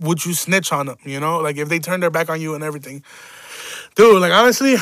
Would 0.00 0.26
you 0.26 0.34
snitch 0.34 0.72
on 0.72 0.86
them? 0.86 0.98
You 1.06 1.18
know, 1.18 1.38
like 1.38 1.56
if 1.56 1.70
they 1.70 1.78
turned 1.78 2.02
their 2.02 2.10
back 2.10 2.28
on 2.28 2.38
you 2.38 2.54
and 2.54 2.62
everything, 2.62 3.02
dude. 3.94 4.20
Like 4.20 4.32
honestly, 4.32 4.76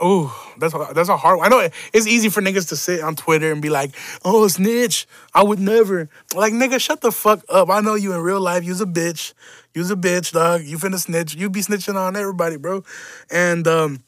oh 0.00 0.54
that's 0.58 0.74
a, 0.74 0.88
that's 0.94 1.08
a 1.08 1.16
hard 1.16 1.38
one. 1.38 1.46
I 1.46 1.48
know 1.48 1.68
it's 1.92 2.06
easy 2.06 2.28
for 2.28 2.40
niggas 2.40 2.68
to 2.68 2.76
sit 2.76 3.02
on 3.02 3.16
Twitter 3.16 3.52
and 3.52 3.62
be 3.62 3.70
like, 3.70 3.94
"Oh, 4.24 4.46
snitch, 4.48 5.06
I 5.34 5.42
would 5.42 5.58
never." 5.58 6.08
Like, 6.34 6.52
nigga, 6.52 6.80
shut 6.80 7.00
the 7.00 7.12
fuck 7.12 7.44
up. 7.48 7.70
I 7.70 7.80
know 7.80 7.94
you 7.94 8.12
in 8.12 8.20
real 8.20 8.40
life. 8.40 8.64
You's 8.64 8.80
a 8.80 8.86
bitch. 8.86 9.32
You's 9.74 9.90
a 9.90 9.96
bitch, 9.96 10.32
dog. 10.32 10.62
You 10.64 10.78
finna 10.78 10.98
snitch. 10.98 11.34
You 11.34 11.50
be 11.50 11.60
snitching 11.60 11.94
on 11.94 12.16
everybody, 12.16 12.56
bro. 12.56 12.82
And 13.30 13.66
um, 13.68 14.02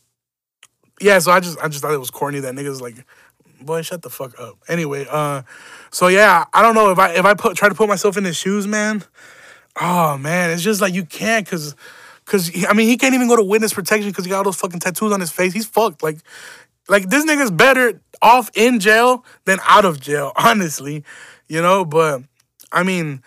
yeah, 1.01 1.19
so 1.19 1.33
I 1.33 1.41
just 1.41 1.59
I 1.59 1.69
just 1.69 1.83
thought 1.83 1.95
it 1.95 1.99
was 1.99 2.11
corny 2.11 2.41
that 2.41 2.55
niggas 2.55 2.81
like, 2.81 2.97
boy, 3.61 3.83
shut 3.83 4.03
the 4.03 4.11
fuck 4.11 4.39
up. 4.39 4.59
Anyway, 4.69 5.07
uh, 5.11 5.43
so 5.91 6.09
yeah, 6.09 6.45
I 6.53 6.63
don't 6.63 6.75
know 6.75 6.91
if 6.91 6.99
I 6.99 7.13
if 7.13 7.25
I 7.25 7.35
put 7.35 7.57
try 7.57 7.69
to 7.69 7.75
put 7.75 7.89
myself 7.89 8.17
in 8.17 8.25
his 8.25 8.37
shoes, 8.37 8.67
man. 8.67 9.05
Oh 9.81 10.19
man, 10.19 10.51
it's 10.51 10.63
just 10.63 10.81
like 10.81 10.95
you 10.95 11.05
can't, 11.05 11.47
cause 12.25 12.51
I 12.69 12.73
mean, 12.73 12.89
he 12.89 12.97
can't 12.97 13.15
even 13.15 13.29
go 13.29 13.37
to 13.37 13.43
witness 13.43 13.75
protection 13.75 14.11
because 14.11 14.25
he 14.25 14.31
got 14.31 14.39
all 14.39 14.45
those 14.45 14.57
fucking 14.57 14.81
tattoos 14.81 15.13
on 15.13 15.21
his 15.21 15.31
face. 15.31 15.53
He's 15.53 15.67
fucked. 15.67 16.03
Like, 16.03 16.19
Like 16.89 17.09
this 17.09 17.25
nigga's 17.25 17.51
better 17.51 18.01
off 18.21 18.51
in 18.55 18.81
jail 18.81 19.25
than 19.45 19.59
out 19.67 19.85
of 19.85 20.01
jail, 20.01 20.33
honestly. 20.37 21.05
You 21.49 21.63
know, 21.63 21.85
but 21.85 22.23
I 22.73 22.83
mean, 22.83 23.23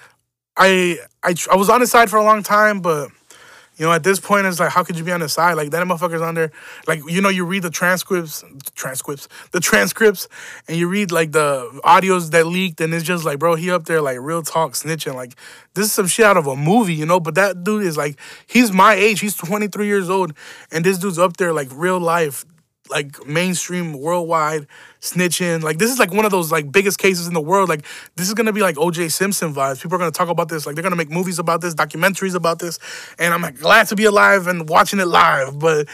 I 0.58 1.00
I 1.24 1.36
I 1.52 1.56
was 1.56 1.70
on 1.70 1.82
his 1.82 1.92
side 1.92 2.10
for 2.10 2.18
a 2.18 2.24
long 2.24 2.44
time, 2.44 2.82
but 2.82 3.10
you 3.78 3.86
know, 3.86 3.92
at 3.92 4.04
this 4.04 4.20
point, 4.20 4.46
it's 4.46 4.60
like, 4.60 4.72
how 4.72 4.84
could 4.84 4.98
you 4.98 5.04
be 5.04 5.12
on 5.12 5.20
the 5.20 5.30
side? 5.30 5.54
Like 5.54 5.72
that 5.72 5.86
motherfucker's 5.86 6.22
on 6.22 6.36
there. 6.36 6.52
Like 6.88 7.02
you 7.08 7.22
know, 7.22 7.30
you 7.30 7.46
read 7.46 7.64
the 7.64 7.70
transcripts, 7.70 8.44
transcripts, 8.74 9.28
the 9.52 9.60
transcripts, 9.60 10.28
and 10.68 10.78
you 10.78 10.88
read 10.88 11.12
like 11.12 11.32
the 11.32 11.70
audios 11.84 12.32
that 12.32 12.48
leaked, 12.48 12.80
and 12.82 12.94
it's 12.94 13.04
just 13.04 13.26
like, 13.26 13.40
bro, 13.40 13.56
he 13.56 13.72
up 13.72 13.86
there 13.86 14.02
like 14.02 14.18
real 14.22 14.42
talk 14.42 14.74
snitching. 14.74 15.16
Like 15.16 15.36
this 15.74 15.88
is 15.88 15.94
some 15.94 16.08
shit 16.08 16.26
out 16.26 16.38
of 16.38 16.48
a 16.48 16.56
movie, 16.56 16.94
you 16.94 17.06
know. 17.06 17.20
But 17.20 17.36
that 17.36 17.64
dude 17.64 17.84
is 17.84 17.98
like, 17.98 18.18
he's 18.48 18.72
my 18.72 18.94
age. 18.94 19.20
He's 19.20 19.36
23 19.36 19.86
years 19.86 20.10
old, 20.10 20.34
and 20.72 20.86
this 20.86 20.98
dude's 20.98 21.20
up 21.20 21.38
there 21.38 21.54
like 21.54 21.70
real 21.72 22.00
life 22.00 22.46
like 22.90 23.26
mainstream 23.26 23.94
worldwide 23.94 24.68
snitching. 25.06 25.64
Like 25.64 25.78
this 25.78 25.92
is 25.92 26.00
like 26.00 26.12
one 26.12 26.26
of 26.26 26.32
those 26.32 26.52
like 26.52 26.72
biggest 26.72 26.98
cases 27.00 27.28
in 27.28 27.34
the 27.34 27.42
world. 27.42 27.70
Like 27.70 27.86
this 28.16 28.28
is 28.28 28.34
gonna 28.34 28.54
be 28.54 28.62
like 28.62 28.76
OJ 28.76 29.12
Simpson 29.12 29.54
vibes. 29.54 29.82
People 29.82 29.96
are 29.96 30.00
gonna 30.00 30.12
talk 30.12 30.30
about 30.30 30.50
this. 30.50 30.66
Like 30.66 30.76
they're 30.76 30.84
gonna 30.84 30.96
make 30.96 31.10
movies 31.10 31.40
about 31.40 31.62
this, 31.62 31.74
documentaries 31.74 32.36
about 32.36 32.60
this. 32.60 32.80
And 33.18 33.34
I'm 33.34 33.42
like, 33.42 33.60
glad 33.60 33.88
to 33.88 33.96
be 33.96 34.06
alive 34.06 34.48
and 34.48 34.68
watching 34.68 35.00
it 35.00 35.08
live. 35.08 35.60
But 35.60 35.88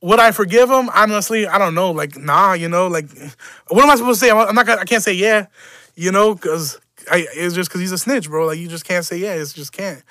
would 0.00 0.18
I 0.18 0.30
forgive 0.30 0.70
him? 0.70 0.88
Honestly, 0.90 1.46
I 1.46 1.58
don't 1.58 1.74
know. 1.74 1.90
Like 1.90 2.16
nah, 2.16 2.54
you 2.54 2.68
know. 2.68 2.88
Like 2.88 3.08
what 3.68 3.84
am 3.84 3.90
I 3.90 3.96
supposed 3.96 4.20
to 4.20 4.26
say? 4.26 4.32
I'm 4.32 4.54
not. 4.54 4.66
Gonna, 4.66 4.80
I 4.80 4.84
can't 4.84 5.02
say 5.02 5.12
yeah. 5.12 5.46
You 5.94 6.10
know, 6.10 6.34
because 6.34 6.80
I, 7.10 7.26
it's 7.34 7.54
just 7.54 7.68
because 7.68 7.80
he's 7.80 7.92
a 7.92 7.98
snitch, 7.98 8.28
bro. 8.28 8.46
Like 8.46 8.58
you 8.58 8.68
just 8.68 8.86
can't 8.86 9.04
say 9.04 9.18
yeah. 9.18 9.34
It's 9.34 9.52
just 9.52 9.72
can't. 9.72 10.02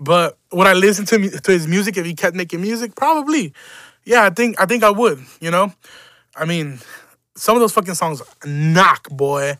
But 0.00 0.38
would 0.52 0.66
I 0.66 0.74
listen 0.74 1.04
to 1.06 1.40
to 1.40 1.52
his 1.52 1.66
music 1.66 1.96
if 1.96 2.06
he 2.06 2.14
kept 2.14 2.36
making 2.36 2.60
music? 2.60 2.94
Probably 2.94 3.52
yeah, 4.08 4.24
I 4.24 4.30
think 4.30 4.60
I 4.60 4.64
think 4.64 4.82
I 4.82 4.90
would. 4.90 5.22
You 5.40 5.50
know, 5.50 5.72
I 6.34 6.46
mean, 6.46 6.78
some 7.38 7.56
of 7.56 7.60
those 7.60 7.72
fucking 7.72 7.94
songs 7.94 8.22
knock, 8.44 9.08
boy. 9.10 9.56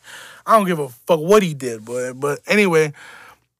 I 0.46 0.56
don't 0.56 0.66
give 0.66 0.78
a 0.78 0.88
fuck 0.88 1.20
what 1.20 1.42
he 1.42 1.54
did, 1.54 1.84
boy. 1.84 2.12
But 2.12 2.40
anyway, 2.46 2.92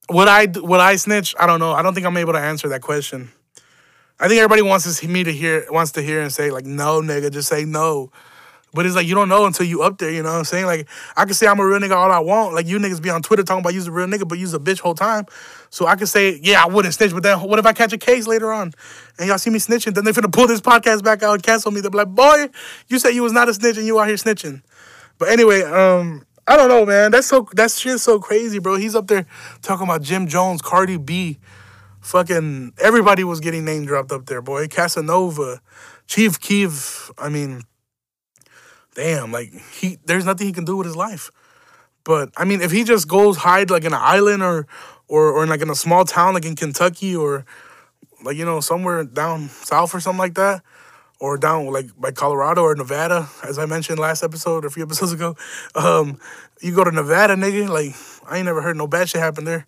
would 0.09 0.27
I 0.27 0.45
would 0.45 0.79
I 0.79 0.95
snitch? 0.97 1.35
I 1.39 1.47
don't 1.47 1.59
know. 1.59 1.71
I 1.71 1.81
don't 1.81 1.93
think 1.93 2.05
I'm 2.05 2.17
able 2.17 2.33
to 2.33 2.39
answer 2.39 2.67
that 2.69 2.81
question. 2.81 3.31
I 4.19 4.27
think 4.27 4.39
everybody 4.39 4.61
wants 4.61 5.03
me 5.03 5.23
to 5.23 5.31
hear 5.31 5.65
wants 5.69 5.93
to 5.93 6.01
hear 6.01 6.21
and 6.21 6.31
say 6.31 6.51
like 6.51 6.65
no, 6.65 7.01
nigga, 7.01 7.31
just 7.31 7.47
say 7.47 7.65
no. 7.65 8.11
But 8.73 8.85
it's 8.85 8.95
like 8.95 9.07
you 9.07 9.15
don't 9.15 9.29
know 9.29 9.45
until 9.45 9.65
you 9.65 9.81
up 9.81 9.97
there, 9.97 10.11
you 10.11 10.21
know 10.21 10.31
what 10.31 10.39
I'm 10.39 10.43
saying? 10.45 10.65
Like 10.65 10.87
I 11.17 11.25
can 11.25 11.33
say 11.33 11.47
I'm 11.47 11.59
a 11.59 11.65
real 11.65 11.79
nigga 11.79 11.95
all 11.95 12.11
I 12.11 12.19
want. 12.19 12.53
Like 12.53 12.67
you 12.67 12.77
niggas 12.77 13.01
be 13.01 13.09
on 13.09 13.21
Twitter 13.21 13.43
talking 13.43 13.61
about 13.61 13.73
you's 13.73 13.87
a 13.87 13.91
real 13.91 14.07
nigga, 14.07 14.27
but 14.27 14.37
you's 14.37 14.53
a 14.53 14.59
bitch 14.59 14.79
whole 14.79 14.95
time. 14.95 15.25
So 15.69 15.87
I 15.87 15.95
can 15.95 16.07
say, 16.07 16.39
yeah, 16.43 16.63
I 16.63 16.67
wouldn't 16.67 16.93
snitch, 16.93 17.11
but 17.11 17.23
then 17.23 17.39
what 17.39 17.59
if 17.59 17.65
I 17.65 17.73
catch 17.73 17.93
a 17.93 17.97
case 17.97 18.27
later 18.27 18.51
on 18.51 18.73
and 19.17 19.27
y'all 19.27 19.37
see 19.37 19.49
me 19.49 19.59
snitching? 19.59 19.93
Then 19.95 20.05
they 20.05 20.11
finna 20.11 20.31
pull 20.31 20.47
this 20.47 20.61
podcast 20.61 21.03
back 21.03 21.23
out 21.23 21.33
and 21.33 21.43
cancel 21.43 21.71
me. 21.71 21.81
They'll 21.81 21.91
be 21.91 21.97
like, 21.97 22.09
boy, 22.09 22.49
you 22.87 22.99
said 22.99 23.11
you 23.11 23.23
was 23.23 23.33
not 23.33 23.49
a 23.49 23.53
snitch 23.53 23.77
and 23.77 23.85
you 23.85 23.99
out 23.99 24.07
here 24.07 24.17
snitching. 24.17 24.61
But 25.17 25.29
anyway, 25.29 25.63
um, 25.63 26.25
I 26.47 26.57
don't 26.57 26.69
know, 26.69 26.85
man. 26.85 27.11
That's 27.11 27.27
so 27.27 27.47
that 27.53 27.69
shit's 27.69 28.01
so 28.01 28.19
crazy, 28.19 28.57
bro. 28.57 28.77
He's 28.77 28.95
up 28.95 29.07
there 29.07 29.27
talking 29.61 29.85
about 29.85 30.01
Jim 30.01 30.27
Jones, 30.27 30.61
Cardi 30.61 30.97
B, 30.97 31.37
fucking 32.01 32.73
everybody 32.79 33.23
was 33.23 33.39
getting 33.39 33.65
name 33.65 33.85
dropped 33.85 34.11
up 34.11 34.25
there, 34.25 34.41
boy. 34.41 34.67
Casanova, 34.67 35.61
Chief 36.07 36.39
Keef. 36.39 37.11
I 37.19 37.29
mean, 37.29 37.61
damn, 38.99 39.31
like 39.31 39.53
he 39.71 39.97
there's 40.05 40.25
nothing 40.25 40.47
he 40.47 40.53
can 40.53 40.65
do 40.65 40.75
with 40.75 40.85
his 40.85 40.95
life. 40.95 41.31
But 42.03 42.31
I 42.35 42.43
mean, 42.43 42.61
if 42.61 42.71
he 42.71 42.83
just 42.83 43.07
goes 43.07 43.37
hide 43.37 43.69
like 43.69 43.85
in 43.85 43.93
an 43.93 44.01
island 44.01 44.43
or 44.43 44.67
or 45.07 45.31
or 45.31 45.47
like 45.47 45.61
in 45.61 45.69
a 45.69 45.75
small 45.75 46.03
town 46.03 46.33
like 46.33 46.45
in 46.45 46.55
Kentucky 46.55 47.15
or 47.15 47.45
like 48.23 48.35
you 48.35 48.45
know 48.45 48.59
somewhere 48.59 49.03
down 49.05 49.47
south 49.47 49.95
or 49.95 50.01
something 50.01 50.19
like 50.19 50.35
that, 50.35 50.61
or 51.19 51.37
down 51.37 51.67
like 51.67 51.87
by 51.97 52.11
Colorado 52.11 52.63
or 52.63 52.75
Nevada, 52.75 53.29
as 53.47 53.57
I 53.57 53.65
mentioned 53.65 53.99
last 53.99 54.21
episode 54.21 54.65
or 54.65 54.67
a 54.67 54.71
few 54.71 54.83
episodes 54.87 55.13
ago, 55.13 55.37
um, 55.75 56.19
you 56.61 56.75
go 56.75 56.83
to 56.83 56.91
Nevada, 56.91 57.35
nigga. 57.35 57.69
Like 57.69 57.95
I 58.29 58.37
ain't 58.37 58.45
never 58.45 58.61
heard 58.61 58.75
no 58.75 58.87
bad 58.87 59.07
shit 59.07 59.21
happen 59.21 59.45
there, 59.45 59.65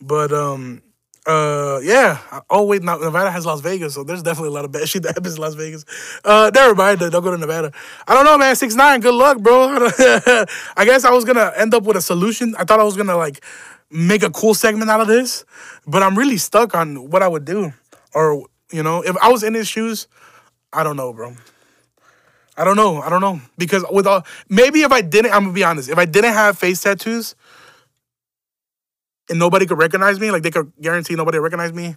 but 0.00 0.32
um, 0.32 0.82
uh, 1.26 1.80
yeah. 1.82 2.18
Oh 2.48 2.64
wait, 2.64 2.82
Nevada 2.82 3.30
has 3.30 3.44
Las 3.44 3.60
Vegas, 3.60 3.94
so 3.94 4.04
there's 4.04 4.22
definitely 4.22 4.50
a 4.50 4.52
lot 4.52 4.64
of 4.64 4.72
bad 4.72 4.88
shit 4.88 5.02
that 5.02 5.14
happens 5.14 5.34
in 5.34 5.40
Las 5.40 5.54
Vegas. 5.54 5.84
Uh, 6.24 6.50
never 6.54 6.74
mind. 6.74 7.00
Don't 7.00 7.10
go 7.10 7.30
to 7.30 7.38
Nevada. 7.38 7.72
I 8.06 8.14
don't 8.14 8.24
know, 8.24 8.38
man. 8.38 8.54
Six 8.54 8.74
nine. 8.74 9.00
Good 9.00 9.14
luck, 9.14 9.38
bro. 9.40 9.68
I 10.76 10.84
guess 10.84 11.04
I 11.04 11.10
was 11.10 11.24
gonna 11.24 11.52
end 11.56 11.74
up 11.74 11.82
with 11.82 11.96
a 11.96 12.02
solution. 12.02 12.54
I 12.58 12.64
thought 12.64 12.80
I 12.80 12.84
was 12.84 12.96
gonna 12.96 13.16
like 13.16 13.44
make 13.90 14.22
a 14.22 14.30
cool 14.30 14.54
segment 14.54 14.90
out 14.90 15.00
of 15.00 15.08
this, 15.08 15.44
but 15.86 16.02
I'm 16.02 16.16
really 16.16 16.36
stuck 16.36 16.74
on 16.74 17.10
what 17.10 17.22
I 17.22 17.28
would 17.28 17.44
do, 17.44 17.72
or 18.14 18.46
you 18.70 18.82
know, 18.82 19.02
if 19.02 19.16
I 19.16 19.28
was 19.28 19.42
in 19.42 19.54
his 19.54 19.66
shoes, 19.66 20.06
I 20.72 20.84
don't 20.84 20.96
know, 20.96 21.12
bro. 21.12 21.34
I 22.56 22.64
don't 22.64 22.76
know. 22.76 23.02
I 23.02 23.10
don't 23.10 23.20
know 23.20 23.40
because 23.58 23.84
with 23.90 24.06
all 24.06 24.24
maybe 24.48 24.82
if 24.82 24.92
I 24.92 25.02
didn't, 25.02 25.32
I'm 25.32 25.42
gonna 25.42 25.52
be 25.52 25.64
honest. 25.64 25.88
If 25.88 25.98
I 25.98 26.04
didn't 26.04 26.32
have 26.32 26.56
face 26.56 26.80
tattoos 26.82 27.34
and 29.28 29.38
nobody 29.38 29.66
could 29.66 29.78
recognize 29.78 30.20
me, 30.20 30.30
like 30.30 30.42
they 30.42 30.50
could 30.50 30.72
guarantee 30.80 31.14
nobody 31.14 31.38
recognize 31.38 31.72
me, 31.72 31.96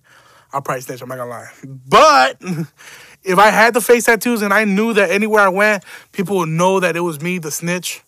I'll 0.52 0.62
probably 0.62 0.82
snitch. 0.82 1.02
I'm 1.02 1.10
not 1.10 1.18
gonna 1.18 1.30
lie. 1.30 1.50
But 1.64 2.38
if 3.24 3.38
I 3.38 3.50
had 3.50 3.74
the 3.74 3.82
face 3.82 4.06
tattoos 4.06 4.42
and 4.42 4.54
I 4.54 4.64
knew 4.66 4.94
that 4.94 5.12
anywhere 5.12 5.42
I 5.42 5.50
went, 5.50 5.84
people 6.12 6.38
would 6.38 6.50
know 6.50 6.80
that 6.80 6.96
it 6.96 7.02
was 7.02 7.22
me, 7.22 7.38
the 7.38 7.52
snitch. 7.52 8.04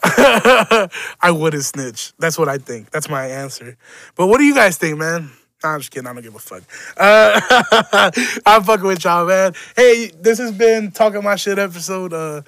I 0.02 1.30
wouldn't 1.30 1.64
snitch. 1.64 2.12
That's 2.18 2.38
what 2.38 2.48
I 2.48 2.58
think. 2.58 2.90
That's 2.90 3.08
my 3.08 3.26
answer. 3.26 3.76
But 4.14 4.28
what 4.28 4.38
do 4.38 4.44
you 4.44 4.54
guys 4.54 4.76
think, 4.76 4.98
man? 4.98 5.30
Nah, 5.64 5.70
I'm 5.74 5.80
just 5.80 5.90
kidding. 5.90 6.06
I 6.06 6.12
don't 6.12 6.22
give 6.22 6.36
a 6.36 6.38
fuck. 6.38 6.62
Uh, 6.96 8.10
I'm 8.46 8.62
fucking 8.62 8.86
with 8.86 9.02
y'all, 9.02 9.26
man. 9.26 9.54
Hey, 9.74 10.12
this 10.20 10.38
has 10.38 10.52
been 10.52 10.92
talking 10.92 11.22
my 11.24 11.34
shit 11.34 11.58
episode. 11.58 12.12
Uh, 12.12 12.42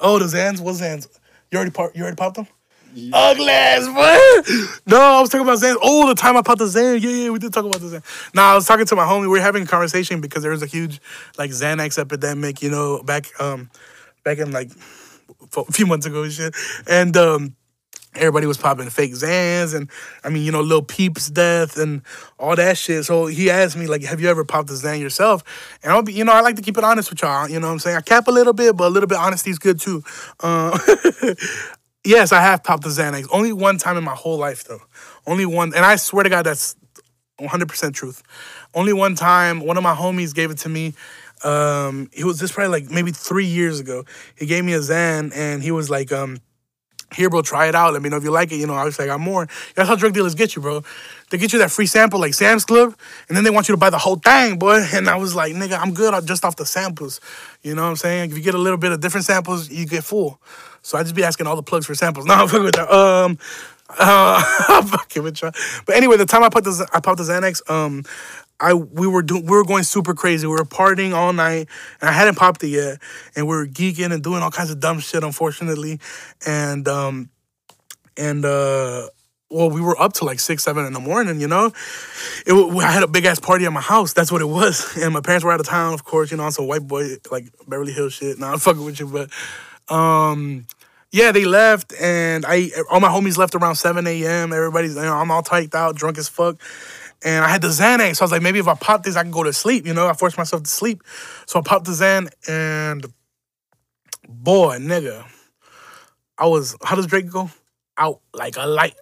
oh, 0.00 0.18
the 0.18 0.24
Xans. 0.24 0.60
What 0.60 0.74
Xans? 0.74 1.06
You 1.52 1.58
already 1.58 1.70
pop, 1.70 1.92
You 1.94 2.02
already 2.02 2.16
popped 2.16 2.36
them? 2.36 2.48
Yeah. 2.96 3.14
Ugly 3.14 3.50
ass, 3.50 3.86
boy. 3.88 4.72
No, 4.86 4.98
I 4.98 5.20
was 5.20 5.28
talking 5.28 5.46
about 5.46 5.58
Xans. 5.58 5.76
Oh, 5.82 6.08
the 6.08 6.14
time 6.14 6.34
I 6.34 6.40
popped 6.40 6.60
the 6.60 6.64
Xan. 6.64 6.98
Yeah, 6.98 7.10
yeah, 7.10 7.30
we 7.30 7.38
did 7.38 7.52
talk 7.52 7.66
about 7.66 7.82
the 7.82 8.00
Xan. 8.00 8.34
Nah, 8.34 8.52
I 8.52 8.54
was 8.54 8.66
talking 8.66 8.86
to 8.86 8.96
my 8.96 9.04
homie. 9.04 9.22
We 9.22 9.28
were 9.28 9.40
having 9.40 9.64
a 9.64 9.66
conversation 9.66 10.22
because 10.22 10.42
there 10.42 10.50
was 10.50 10.62
a 10.62 10.66
huge 10.66 11.02
like 11.36 11.50
Xanax 11.50 11.98
epidemic. 11.98 12.62
You 12.62 12.70
know, 12.70 13.02
back 13.02 13.26
um, 13.38 13.70
back 14.24 14.38
in 14.38 14.50
like 14.50 14.70
a 15.58 15.64
few 15.72 15.84
months 15.84 16.06
ago 16.06 16.22
and 16.22 16.32
shit, 16.32 16.54
and 16.88 17.14
um 17.18 17.54
everybody 18.14 18.46
was 18.46 18.56
popping 18.56 18.88
fake 18.88 19.12
Xans 19.12 19.74
and 19.74 19.90
I 20.24 20.30
mean, 20.30 20.42
you 20.42 20.50
know, 20.50 20.62
Lil 20.62 20.80
Peep's 20.80 21.28
death 21.28 21.76
and 21.76 22.00
all 22.38 22.56
that 22.56 22.78
shit. 22.78 23.04
So 23.04 23.26
he 23.26 23.50
asked 23.50 23.76
me, 23.76 23.86
like, 23.86 24.04
have 24.04 24.22
you 24.22 24.30
ever 24.30 24.42
popped 24.42 24.70
a 24.70 24.72
Xan 24.72 25.00
yourself? 25.00 25.44
And 25.82 25.92
I'll 25.92 26.02
be, 26.02 26.14
you 26.14 26.24
know, 26.24 26.32
I 26.32 26.40
like 26.40 26.56
to 26.56 26.62
keep 26.62 26.78
it 26.78 26.84
honest 26.84 27.10
with 27.10 27.20
y'all. 27.20 27.46
You 27.46 27.60
know 27.60 27.66
what 27.66 27.74
I'm 27.74 27.78
saying? 27.78 27.96
I 27.98 28.00
cap 28.00 28.26
a 28.26 28.30
little 28.30 28.54
bit, 28.54 28.74
but 28.74 28.86
a 28.86 28.88
little 28.88 29.06
bit 29.06 29.18
honesty 29.18 29.50
is 29.50 29.58
good 29.58 29.78
too. 29.78 30.02
Uh, 30.40 30.78
yes, 32.06 32.32
I 32.32 32.40
have 32.40 32.62
popped 32.64 32.84
the 32.84 32.88
Xanax. 32.88 33.26
Only 33.32 33.52
one 33.52 33.78
time 33.78 33.96
in 33.96 34.04
my 34.04 34.14
whole 34.14 34.38
life 34.38 34.64
though. 34.64 34.82
Only 35.26 35.46
one 35.46 35.74
and 35.74 35.84
I 35.84 35.96
swear 35.96 36.22
to 36.22 36.30
God 36.30 36.46
that's 36.46 36.76
100% 37.40 37.94
truth. 37.94 38.22
Only 38.74 38.92
one 38.92 39.14
time, 39.14 39.60
one 39.60 39.76
of 39.76 39.82
my 39.82 39.94
homies 39.94 40.34
gave 40.34 40.50
it 40.50 40.58
to 40.58 40.68
me. 40.68 40.94
Um, 41.44 42.08
it 42.12 42.24
was 42.24 42.38
this 42.38 42.52
probably 42.52 42.80
like 42.80 42.90
maybe 42.90 43.10
three 43.10 43.44
years 43.44 43.80
ago. 43.80 44.04
He 44.36 44.46
gave 44.46 44.64
me 44.64 44.72
a 44.72 44.78
Xan, 44.78 45.32
and 45.36 45.62
he 45.62 45.70
was 45.70 45.90
like, 45.90 46.12
um, 46.12 46.38
here, 47.14 47.30
bro, 47.30 47.42
try 47.42 47.66
it 47.66 47.74
out. 47.74 47.92
Let 47.92 48.02
me 48.02 48.08
know 48.08 48.16
if 48.16 48.24
you 48.24 48.30
like 48.30 48.50
it. 48.52 48.56
You 48.56 48.66
know, 48.66 48.74
I 48.74 48.90
got 48.90 49.20
more. 49.20 49.46
That's 49.74 49.88
how 49.88 49.94
drug 49.94 50.12
dealers 50.12 50.34
get 50.34 50.56
you, 50.56 50.62
bro. 50.62 50.82
They 51.30 51.38
get 51.38 51.52
you 51.52 51.58
that 51.60 51.70
free 51.70 51.86
sample 51.86 52.18
like 52.18 52.34
Sam's 52.34 52.64
Club, 52.64 52.96
and 53.28 53.36
then 53.36 53.44
they 53.44 53.50
want 53.50 53.68
you 53.68 53.74
to 53.74 53.78
buy 53.78 53.90
the 53.90 53.98
whole 53.98 54.16
thing, 54.16 54.58
boy. 54.58 54.84
And 54.92 55.08
I 55.08 55.16
was 55.16 55.34
like, 55.34 55.52
nigga, 55.52 55.78
I'm 55.78 55.94
good 55.94 56.26
just 56.26 56.44
off 56.44 56.56
the 56.56 56.66
samples. 56.66 57.20
You 57.62 57.74
know 57.74 57.82
what 57.82 57.90
I'm 57.90 57.96
saying? 57.96 58.30
If 58.30 58.36
you 58.36 58.42
get 58.42 58.54
a 58.54 58.58
little 58.58 58.78
bit 58.78 58.92
of 58.92 59.00
different 59.00 59.26
samples, 59.26 59.70
you 59.70 59.86
get 59.86 60.04
full. 60.04 60.40
So 60.86 60.96
I 60.96 61.02
just 61.02 61.16
be 61.16 61.24
asking 61.24 61.48
all 61.48 61.56
the 61.56 61.64
plugs 61.64 61.84
for 61.86 61.96
samples. 61.96 62.26
No, 62.28 62.34
I'm 62.34 62.46
fucking 62.46 62.62
with 62.62 62.76
that. 62.76 62.88
Um, 62.88 63.38
uh, 63.98 64.42
I'm 64.68 64.86
fucking 64.86 65.22
with 65.24 65.42
you. 65.42 65.50
But 65.84 65.96
anyway, 65.96 66.16
the 66.16 66.26
time 66.26 66.44
I 66.44 66.48
put 66.48 66.62
the 66.62 66.88
I 66.92 67.00
popped 67.00 67.18
the 67.18 67.24
Xanax, 67.24 67.68
um, 67.68 68.04
I 68.60 68.72
we 68.72 69.08
were 69.08 69.22
doing 69.22 69.44
we 69.46 69.56
were 69.56 69.64
going 69.64 69.82
super 69.82 70.14
crazy. 70.14 70.46
We 70.46 70.52
were 70.52 70.64
partying 70.64 71.12
all 71.12 71.32
night, 71.32 71.66
and 72.00 72.08
I 72.08 72.12
hadn't 72.12 72.36
popped 72.36 72.62
it 72.62 72.68
yet, 72.68 72.98
and 73.34 73.48
we 73.48 73.56
were 73.56 73.66
geeking 73.66 74.12
and 74.12 74.22
doing 74.22 74.44
all 74.44 74.52
kinds 74.52 74.70
of 74.70 74.78
dumb 74.78 75.00
shit, 75.00 75.24
unfortunately, 75.24 75.98
and 76.46 76.86
um, 76.86 77.30
and 78.16 78.44
uh, 78.44 79.08
well, 79.50 79.70
we 79.70 79.80
were 79.80 80.00
up 80.00 80.12
to 80.14 80.24
like 80.24 80.38
six, 80.38 80.62
seven 80.62 80.86
in 80.86 80.92
the 80.92 81.00
morning. 81.00 81.40
You 81.40 81.48
know, 81.48 81.72
it 82.46 82.52
I 82.52 82.92
had 82.92 83.02
a 83.02 83.08
big 83.08 83.24
ass 83.24 83.40
party 83.40 83.66
at 83.66 83.72
my 83.72 83.80
house. 83.80 84.12
That's 84.12 84.30
what 84.30 84.40
it 84.40 84.48
was, 84.48 84.96
and 85.02 85.12
my 85.14 85.20
parents 85.20 85.44
were 85.44 85.50
out 85.50 85.58
of 85.58 85.66
town, 85.66 85.94
of 85.94 86.04
course. 86.04 86.30
You 86.30 86.36
know, 86.36 86.44
on 86.44 86.52
some 86.52 86.68
white 86.68 86.86
boy 86.86 87.16
like 87.32 87.46
Beverly 87.66 87.92
Hills 87.92 88.12
shit. 88.12 88.38
Nah, 88.38 88.52
I'm 88.52 88.60
fucking 88.60 88.84
with 88.84 89.00
you, 89.00 89.08
but 89.08 89.30
um. 89.92 90.66
Yeah, 91.12 91.32
they 91.32 91.44
left, 91.44 91.94
and 92.00 92.44
I 92.46 92.70
all 92.90 93.00
my 93.00 93.08
homies 93.08 93.38
left 93.38 93.54
around 93.54 93.76
seven 93.76 94.06
a.m. 94.06 94.52
Everybody's, 94.52 94.96
you 94.96 95.02
know, 95.02 95.14
I'm 95.14 95.30
all 95.30 95.42
typed 95.42 95.74
out, 95.74 95.96
drunk 95.96 96.18
as 96.18 96.28
fuck, 96.28 96.60
and 97.24 97.44
I 97.44 97.48
had 97.48 97.62
the 97.62 97.68
Xanax. 97.68 98.16
So 98.16 98.22
I 98.22 98.24
was 98.24 98.32
like, 98.32 98.42
maybe 98.42 98.58
if 98.58 98.68
I 98.68 98.74
pop 98.74 99.04
this, 99.04 99.16
I 99.16 99.22
can 99.22 99.30
go 99.30 99.42
to 99.42 99.52
sleep. 99.52 99.86
You 99.86 99.94
know, 99.94 100.08
I 100.08 100.12
forced 100.14 100.36
myself 100.36 100.64
to 100.64 100.70
sleep. 100.70 101.02
So 101.46 101.60
I 101.60 101.62
popped 101.62 101.86
the 101.86 101.92
Xan, 101.92 102.28
and 102.48 103.06
boy, 104.28 104.78
nigga, 104.78 105.24
I 106.36 106.46
was. 106.46 106.76
How 106.82 106.96
does 106.96 107.06
Drake 107.06 107.30
go? 107.30 107.50
Out 107.98 108.20
like 108.34 108.56
a 108.58 108.66
light, 108.66 108.94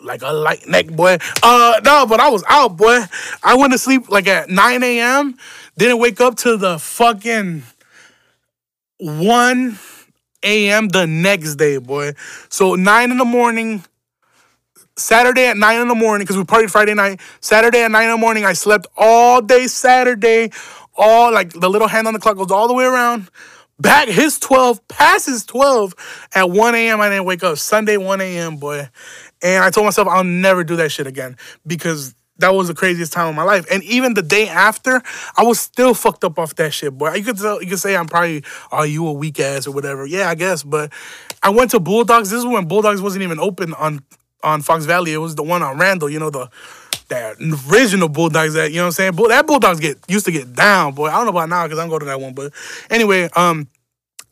like 0.00 0.22
a 0.22 0.32
light 0.32 0.66
neck, 0.68 0.86
boy. 0.86 1.18
Uh, 1.42 1.80
no, 1.84 2.06
but 2.06 2.20
I 2.20 2.30
was 2.30 2.44
out, 2.48 2.76
boy. 2.76 3.00
I 3.42 3.56
went 3.56 3.72
to 3.72 3.78
sleep 3.78 4.08
like 4.08 4.26
at 4.26 4.48
9 4.48 4.82
a.m. 4.82 5.36
Didn't 5.76 5.98
wake 5.98 6.20
up 6.20 6.36
to 6.38 6.56
the 6.56 6.78
fucking 6.78 7.64
1 8.98 9.78
a.m. 10.42 10.88
the 10.88 11.06
next 11.06 11.56
day, 11.56 11.78
boy. 11.78 12.12
So 12.48 12.74
9 12.74 13.10
in 13.10 13.18
the 13.18 13.24
morning, 13.24 13.84
Saturday 14.96 15.46
at 15.46 15.56
9 15.56 15.80
in 15.80 15.88
the 15.88 15.94
morning, 15.94 16.24
because 16.24 16.36
we 16.36 16.44
partied 16.44 16.70
Friday 16.70 16.94
night. 16.94 17.20
Saturday 17.40 17.82
at 17.82 17.90
9 17.90 18.04
in 18.04 18.10
the 18.10 18.16
morning, 18.16 18.44
I 18.44 18.52
slept 18.52 18.86
all 18.96 19.40
day 19.40 19.66
Saturday. 19.66 20.50
All 20.96 21.32
like 21.32 21.52
the 21.52 21.70
little 21.70 21.88
hand 21.88 22.06
on 22.06 22.14
the 22.14 22.20
clock 22.20 22.36
goes 22.36 22.50
all 22.50 22.66
the 22.68 22.74
way 22.74 22.84
around. 22.84 23.30
Back 23.80 24.08
his 24.08 24.40
12, 24.40 24.88
passes 24.88 25.44
12 25.46 25.94
at 26.34 26.50
1 26.50 26.74
a.m. 26.74 27.00
I 27.00 27.08
didn't 27.08 27.26
wake 27.26 27.44
up. 27.44 27.58
Sunday, 27.58 27.96
1 27.96 28.20
a.m., 28.20 28.56
boy. 28.56 28.88
And 29.40 29.62
I 29.62 29.70
told 29.70 29.84
myself 29.84 30.08
I'll 30.08 30.24
never 30.24 30.64
do 30.64 30.76
that 30.76 30.90
shit 30.90 31.06
again 31.06 31.36
because 31.64 32.16
that 32.38 32.50
was 32.50 32.68
the 32.68 32.74
craziest 32.74 33.12
time 33.12 33.28
of 33.28 33.34
my 33.34 33.42
life. 33.42 33.66
And 33.70 33.82
even 33.84 34.14
the 34.14 34.22
day 34.22 34.48
after, 34.48 35.02
I 35.36 35.42
was 35.42 35.60
still 35.60 35.94
fucked 35.94 36.24
up 36.24 36.38
off 36.38 36.54
that 36.56 36.72
shit, 36.72 36.96
boy. 36.96 37.14
You 37.14 37.24
could 37.24 37.38
tell, 37.38 37.62
you 37.62 37.68
could 37.68 37.80
say 37.80 37.96
I'm 37.96 38.06
probably, 38.06 38.44
are 38.70 38.80
oh, 38.80 38.84
you 38.84 39.06
a 39.06 39.12
weak 39.12 39.40
ass 39.40 39.66
or 39.66 39.72
whatever? 39.72 40.06
Yeah, 40.06 40.28
I 40.28 40.34
guess. 40.34 40.62
But 40.62 40.92
I 41.42 41.50
went 41.50 41.72
to 41.72 41.80
Bulldogs. 41.80 42.30
This 42.30 42.38
is 42.38 42.46
when 42.46 42.66
Bulldogs 42.66 43.02
wasn't 43.02 43.22
even 43.22 43.38
open 43.38 43.74
on 43.74 44.02
on 44.44 44.62
Fox 44.62 44.84
Valley. 44.84 45.12
It 45.12 45.18
was 45.18 45.34
the 45.34 45.42
one 45.42 45.62
on 45.62 45.78
Randall. 45.78 46.08
You 46.08 46.20
know 46.20 46.30
the 46.30 46.48
that 47.08 47.36
original 47.70 48.08
Bulldogs 48.08 48.54
that 48.54 48.70
you 48.70 48.76
know 48.76 48.84
what 48.84 48.86
I'm 48.86 48.92
saying. 48.92 49.12
Bull, 49.12 49.28
that 49.28 49.46
Bulldogs 49.46 49.80
get 49.80 49.98
used 50.08 50.26
to 50.26 50.32
get 50.32 50.54
down, 50.54 50.94
boy. 50.94 51.08
I 51.08 51.12
don't 51.12 51.24
know 51.24 51.30
about 51.30 51.48
now 51.48 51.64
because 51.64 51.78
I'm 51.78 51.88
going 51.88 52.00
to 52.00 52.06
that 52.06 52.20
one, 52.20 52.34
but 52.34 52.52
anyway, 52.90 53.28
um. 53.34 53.68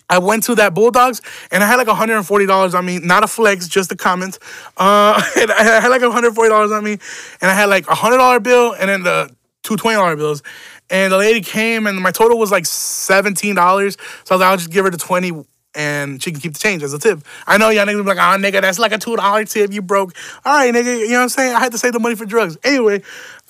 I 0.09 0.19
went 0.19 0.45
to 0.45 0.55
that 0.57 0.75
Bulldogs 0.75 1.21
and 1.51 1.63
I 1.63 1.67
had 1.67 1.77
like 1.77 1.89
$140 1.89 2.75
on 2.75 2.87
me, 2.87 2.99
not 2.99 3.25
a 3.25 3.27
flex, 3.27 3.69
just 3.69 3.91
a 3.93 3.97
comment. 3.97 4.39
Uh, 4.77 5.21
and 5.37 5.51
I 5.51 5.81
had 5.81 5.89
like 5.89 6.03
$140 6.03 6.77
on 6.77 6.85
me 6.85 6.93
and 7.41 7.51
I 7.51 7.55
had 7.55 7.67
like 7.67 7.87
a 7.87 7.95
$100 7.95 8.43
bill 8.43 8.73
and 8.73 8.89
then 8.89 9.03
the 9.03 9.35
two 9.63 9.77
$20 9.77 10.17
bills. 10.17 10.43
And 10.89 11.13
the 11.13 11.19
lady 11.19 11.41
came 11.41 11.87
and 11.87 11.99
my 11.99 12.13
total 12.13 12.39
was 12.39 12.53
like 12.53 12.65
$17. 12.65 13.39
So 13.45 13.55
I 13.59 13.59
was 13.59 14.31
like, 14.31 14.41
I'll 14.43 14.57
just 14.57 14.71
give 14.71 14.85
her 14.85 14.91
the 14.91 14.99
20 14.99 15.45
and 15.77 16.23
she 16.23 16.33
can 16.33 16.41
keep 16.41 16.55
the 16.55 16.59
change 16.59 16.83
as 16.83 16.93
a 16.93 16.99
tip. 16.99 17.21
I 17.47 17.59
know 17.59 17.69
y'all 17.69 17.85
niggas 17.85 18.03
be 18.03 18.15
like, 18.15 18.17
oh 18.17 18.43
nigga, 18.43 18.63
that's 18.63 18.79
like 18.79 18.93
a 18.93 18.99
two 18.99 19.15
dollar 19.15 19.45
tip. 19.45 19.73
You 19.73 19.83
broke. 19.83 20.15
All 20.45 20.55
right, 20.55 20.75
nigga. 20.75 20.99
You 20.99 21.09
know 21.11 21.17
what 21.17 21.23
I'm 21.25 21.29
saying? 21.29 21.55
I 21.55 21.61
had 21.61 21.73
to 21.73 21.79
save 21.79 21.93
the 21.93 22.01
money 22.01 22.15
for 22.15 22.25
drugs. 22.25 22.57
Anyway, 22.65 23.03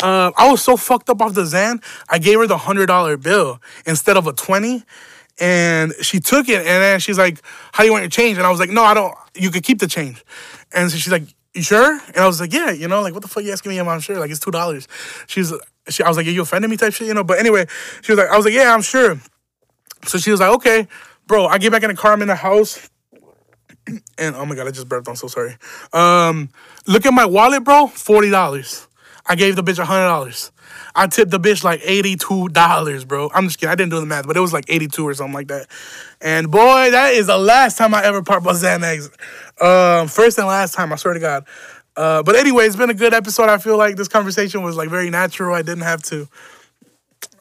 uh, 0.03 0.33
I 0.37 0.51
was 0.51 0.62
so 0.62 0.77
fucked 0.77 1.09
up 1.09 1.23
off 1.23 1.35
the 1.35 1.42
Xan, 1.42 1.83
I 2.09 2.19
gave 2.19 2.38
her 2.38 2.47
the 2.47 2.59
hundred 2.59 2.87
dollar 2.87 3.16
bill 3.16 3.62
instead 3.87 4.16
of 4.16 4.27
a 4.27 4.33
twenty. 4.33 4.83
And 5.38 5.92
she 6.01 6.20
took 6.20 6.49
it, 6.49 6.59
and 6.59 6.83
then 6.83 7.01
she's 7.01 7.18
like, 7.18 7.42
"How 7.72 7.83
do 7.83 7.87
you 7.87 7.92
want 7.92 8.03
your 8.03 8.11
change?" 8.11 8.38
And 8.38 8.46
I 8.46 8.51
was 8.51 8.59
like, 8.61 8.70
"No, 8.70 8.83
I 8.83 8.94
don't. 8.94 9.14
You 9.35 9.51
could 9.51 9.62
keep 9.62 9.79
the 9.79 9.87
change." 9.87 10.25
And 10.72 10.90
so 10.90 10.96
she's 10.96 11.12
like, 11.12 11.25
"You 11.55 11.62
sure?" 11.62 12.01
And 12.09 12.16
I 12.16 12.27
was 12.27 12.40
like, 12.40 12.53
"Yeah." 12.53 12.70
You 12.70 12.88
know, 12.88 13.03
like, 13.03 13.12
what 13.12 13.22
the 13.22 13.29
fuck 13.29 13.44
you 13.44 13.53
asking 13.53 13.70
me? 13.70 13.81
I'm 13.81 14.01
sure. 14.01 14.18
Like, 14.18 14.31
it's 14.31 14.40
two 14.40 14.51
dollars. 14.51 14.88
She's, 15.27 15.53
she, 15.88 16.03
I 16.03 16.09
was 16.09 16.16
like, 16.16 16.27
"Are 16.27 16.31
you 16.31 16.42
offending 16.42 16.70
me?" 16.70 16.77
Type 16.77 16.94
shit, 16.94 17.07
you 17.07 17.14
know. 17.14 17.25
But 17.25 17.38
anyway, 17.38 17.66
she 18.03 18.12
was 18.12 18.18
like, 18.18 18.31
"I 18.31 18.37
was 18.37 18.46
like, 18.46 18.55
yeah, 18.55 18.72
I'm 18.72 18.83
sure." 18.83 19.20
So 20.07 20.18
she 20.18 20.31
was 20.31 20.40
like, 20.40 20.51
"Okay." 20.55 20.88
bro, 21.27 21.46
I 21.46 21.59
get 21.59 21.72
back 21.72 21.83
in 21.83 21.90
the 21.90 21.96
car, 21.96 22.12
I'm 22.12 22.22
in 22.22 22.29
the 22.29 22.35
house. 22.35 22.88
And 24.18 24.35
oh 24.35 24.44
my 24.44 24.57
god, 24.57 24.66
I 24.66 24.72
just 24.72 24.88
burped. 24.88 25.07
I'm 25.07 25.14
so 25.14 25.29
sorry. 25.29 25.57
Um, 25.92 26.49
look 26.88 27.07
at 27.07 27.12
my 27.12 27.25
wallet, 27.25 27.62
bro. 27.62 27.87
Forty 27.87 28.31
dollars. 28.31 28.88
I 29.29 29.35
gave 29.35 29.57
the 29.57 29.62
bitch 29.62 29.83
hundred 29.83 30.07
dollars. 30.07 30.53
I 30.95 31.07
tipped 31.09 31.31
the 31.31 31.41
bitch 31.41 31.65
like 31.65 31.81
eighty-two 31.85 32.49
dollars, 32.49 33.05
bro. 33.05 33.31
I'm 33.35 33.45
just 33.45 33.59
kidding. 33.59 33.73
I 33.73 33.75
didn't 33.75 33.91
do 33.91 34.01
the 34.01 34.07
math, 34.07 34.27
but 34.27 34.37
it 34.37 34.41
was 34.41 34.53
like 34.53 34.65
eighty-two 34.69 35.07
or 35.07 35.15
something 35.15 35.35
like 35.35 35.49
that. 35.49 35.67
And 36.21 36.51
boy, 36.51 36.91
that 36.91 37.15
is 37.15 37.27
the 37.27 37.39
last 37.39 37.77
time 37.77 37.95
I 37.95 38.05
ever 38.05 38.23
popped 38.23 38.45
my 38.45 38.53
Xanax. 38.53 39.11
Um, 39.61 40.09
first 40.09 40.39
and 40.39 40.47
last 40.47 40.75
time. 40.75 40.93
I 40.93 40.97
swear 40.97 41.15
to 41.15 41.21
God. 41.21 41.47
Uh, 41.97 42.23
but 42.23 42.37
anyway, 42.37 42.67
it's 42.67 42.77
been 42.77 42.91
a 42.91 42.95
good 42.95 43.15
episode. 43.15 43.49
I 43.49 43.59
feel 43.59 43.77
like 43.79 43.97
this 43.97 44.09
conversation 44.09 44.62
was 44.62 44.77
like 44.77 44.91
very 44.91 45.11
natural. 45.11 45.55
I 45.55 45.62
didn't 45.62 45.85
have 45.85 46.03
to 46.05 46.29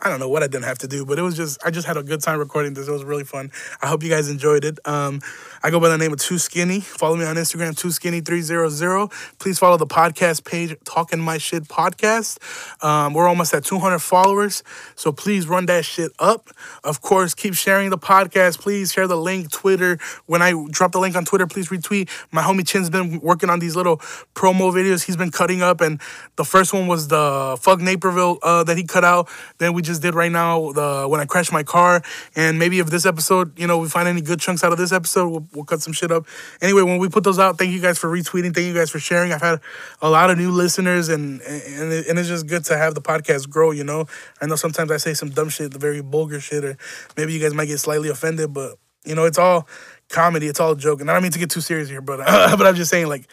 I 0.06 0.10
don't 0.10 0.20
know 0.20 0.30
what 0.30 0.44
I 0.44 0.48
didn't 0.48 0.66
have 0.66 0.78
to 0.80 0.88
do, 0.88 1.04
but 1.04 1.18
it 1.18 1.24
was 1.24 1.36
just 1.36 1.58
I 1.66 1.72
just 1.72 1.88
had 1.88 1.98
a 1.98 2.04
good 2.04 2.22
time 2.22 2.38
recording 2.38 2.76
this. 2.76 2.88
It 2.88 2.92
was 2.92 3.04
really 3.04 3.24
fun. 3.24 3.52
I 3.82 3.88
hope 3.88 4.04
you 4.04 4.10
guys 4.10 4.30
enjoyed 4.30 4.64
it. 4.64 4.78
Um, 4.86 5.20
I 5.64 5.72
go 5.72 5.80
by 5.80 5.90
the 5.90 5.98
name 5.98 6.14
of 6.14 6.20
Too 6.20 6.38
Skinny. 6.38 6.80
Follow 6.80 7.16
me 7.16 7.26
on 7.26 7.38
Instagram, 7.38 7.76
Too 7.76 7.90
Skinny 7.90 8.22
three 8.22 8.42
zero 8.42 8.70
zero. 8.70 9.10
Please 9.40 9.58
follow 9.58 9.78
the 9.78 9.88
podcast 9.88 10.46
page, 10.46 10.76
Talking 10.86 11.20
My 11.20 11.40
Shit 11.40 11.64
Podcast. 11.64 12.38
Um, 12.84 13.16
we're 13.16 13.28
almost 13.28 13.52
at 13.56 13.66
two 13.66 13.80
hundred 13.80 13.98
followers, 13.98 14.62
so 14.94 15.12
please 15.12 15.48
run 15.48 15.66
that 15.66 15.86
shit 15.86 16.12
up. 16.20 16.50
Of 16.84 17.02
course, 17.02 17.34
keep 17.34 17.56
sharing 17.56 17.90
the 17.90 17.98
podcast. 17.98 18.60
Please 18.60 18.94
share 18.94 19.08
the 19.08 19.18
link, 19.18 19.52
Twitter. 19.52 19.98
When 20.28 20.44
I 20.44 20.54
drop 20.70 20.92
the 20.92 21.00
link 21.00 21.16
on 21.16 21.26
Twitter, 21.26 21.48
please 21.48 21.70
retweet. 21.70 22.10
My 22.32 22.44
homie 22.44 22.68
Chin's 22.68 22.92
been 22.92 23.20
working 23.22 23.50
on 23.50 23.58
these 23.58 23.76
little 23.76 23.98
promo 24.36 24.72
videos. 24.72 25.04
He's 25.04 25.18
been 25.18 25.32
cutting 25.32 25.64
up, 25.64 25.82
and 25.82 26.00
the 26.36 26.46
first 26.46 26.74
one 26.74 26.86
was 26.86 27.08
the 27.08 27.58
fuck 27.60 27.82
Naperville 27.82 28.38
uh, 28.44 28.64
that 28.66 28.78
he 28.78 28.84
cut 28.84 29.04
out. 29.04 29.30
Then 29.58 29.74
we 29.74 29.82
just 29.82 29.95
did 30.00 30.16
right 30.16 30.32
now 30.32 30.72
the 30.72 31.08
when 31.08 31.20
I 31.20 31.26
crashed 31.26 31.52
my 31.52 31.64
car. 31.64 32.02
And 32.36 32.60
maybe 32.60 32.80
if 32.80 32.88
this 32.88 33.06
episode, 33.06 33.58
you 33.60 33.68
know, 33.68 33.78
we 33.78 33.90
find 33.90 34.08
any 34.08 34.22
good 34.22 34.40
chunks 34.40 34.64
out 34.64 34.72
of 34.72 34.78
this 34.78 34.92
episode, 34.92 35.30
we'll, 35.30 35.48
we'll 35.54 35.66
cut 35.66 35.82
some 35.82 35.94
shit 35.94 36.12
up. 36.12 36.26
Anyway, 36.62 36.82
when 36.82 36.98
we 36.98 37.10
put 37.10 37.24
those 37.24 37.40
out, 37.40 37.58
thank 37.58 37.72
you 37.72 37.82
guys 37.82 37.98
for 37.98 38.10
retweeting. 38.10 38.54
Thank 38.54 38.68
you 38.68 38.74
guys 38.74 38.90
for 38.90 39.00
sharing. 39.00 39.32
I've 39.34 39.42
had 39.42 39.60
a 40.02 40.10
lot 40.10 40.30
of 40.30 40.38
new 40.38 40.52
listeners, 40.52 41.10
and 41.10 41.42
and, 41.42 41.92
and 41.92 42.20
it's 42.20 42.28
just 42.28 42.48
good 42.48 42.66
to 42.66 42.78
have 42.78 42.96
the 42.96 43.02
podcast 43.02 43.50
grow. 43.50 43.72
You 43.72 43.84
know, 43.84 44.06
I 44.42 44.46
know 44.46 44.56
sometimes 44.56 44.92
I 44.92 44.98
say 44.98 45.14
some 45.14 45.30
dumb 45.30 45.50
shit, 45.50 45.72
the 45.72 45.80
very 45.80 46.00
vulgar 46.00 46.40
shit, 46.40 46.64
or 46.64 46.78
maybe 47.18 47.34
you 47.34 47.40
guys 47.40 47.54
might 47.54 47.68
get 47.68 47.80
slightly 47.80 48.10
offended, 48.10 48.54
but 48.54 48.78
you 49.06 49.16
know, 49.16 49.26
it's 49.26 49.38
all 49.38 49.68
comedy. 50.10 50.48
It's 50.48 50.60
all 50.60 50.72
a 50.72 50.78
joke, 50.78 51.02
and 51.02 51.10
I 51.10 51.14
don't 51.14 51.24
mean 51.24 51.32
to 51.32 51.40
get 51.40 51.52
too 51.52 51.62
serious 51.62 51.90
here, 51.90 52.02
but 52.02 52.22
uh, 52.22 52.56
but 52.58 52.68
I'm 52.68 52.76
just 52.76 52.92
saying 52.92 53.08
like. 53.08 53.28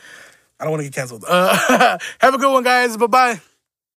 I 0.61 0.65
don't 0.65 0.75
want 0.75 0.85
to 0.85 0.91
get 0.91 0.95
canceled. 0.95 1.25
Uh, 1.27 1.99
have 2.21 2.35
a 2.35 2.39
good 2.39 2.53
one, 2.53 2.63
guys. 2.63 2.97
Bye 2.97 3.09
bye. 3.09 3.41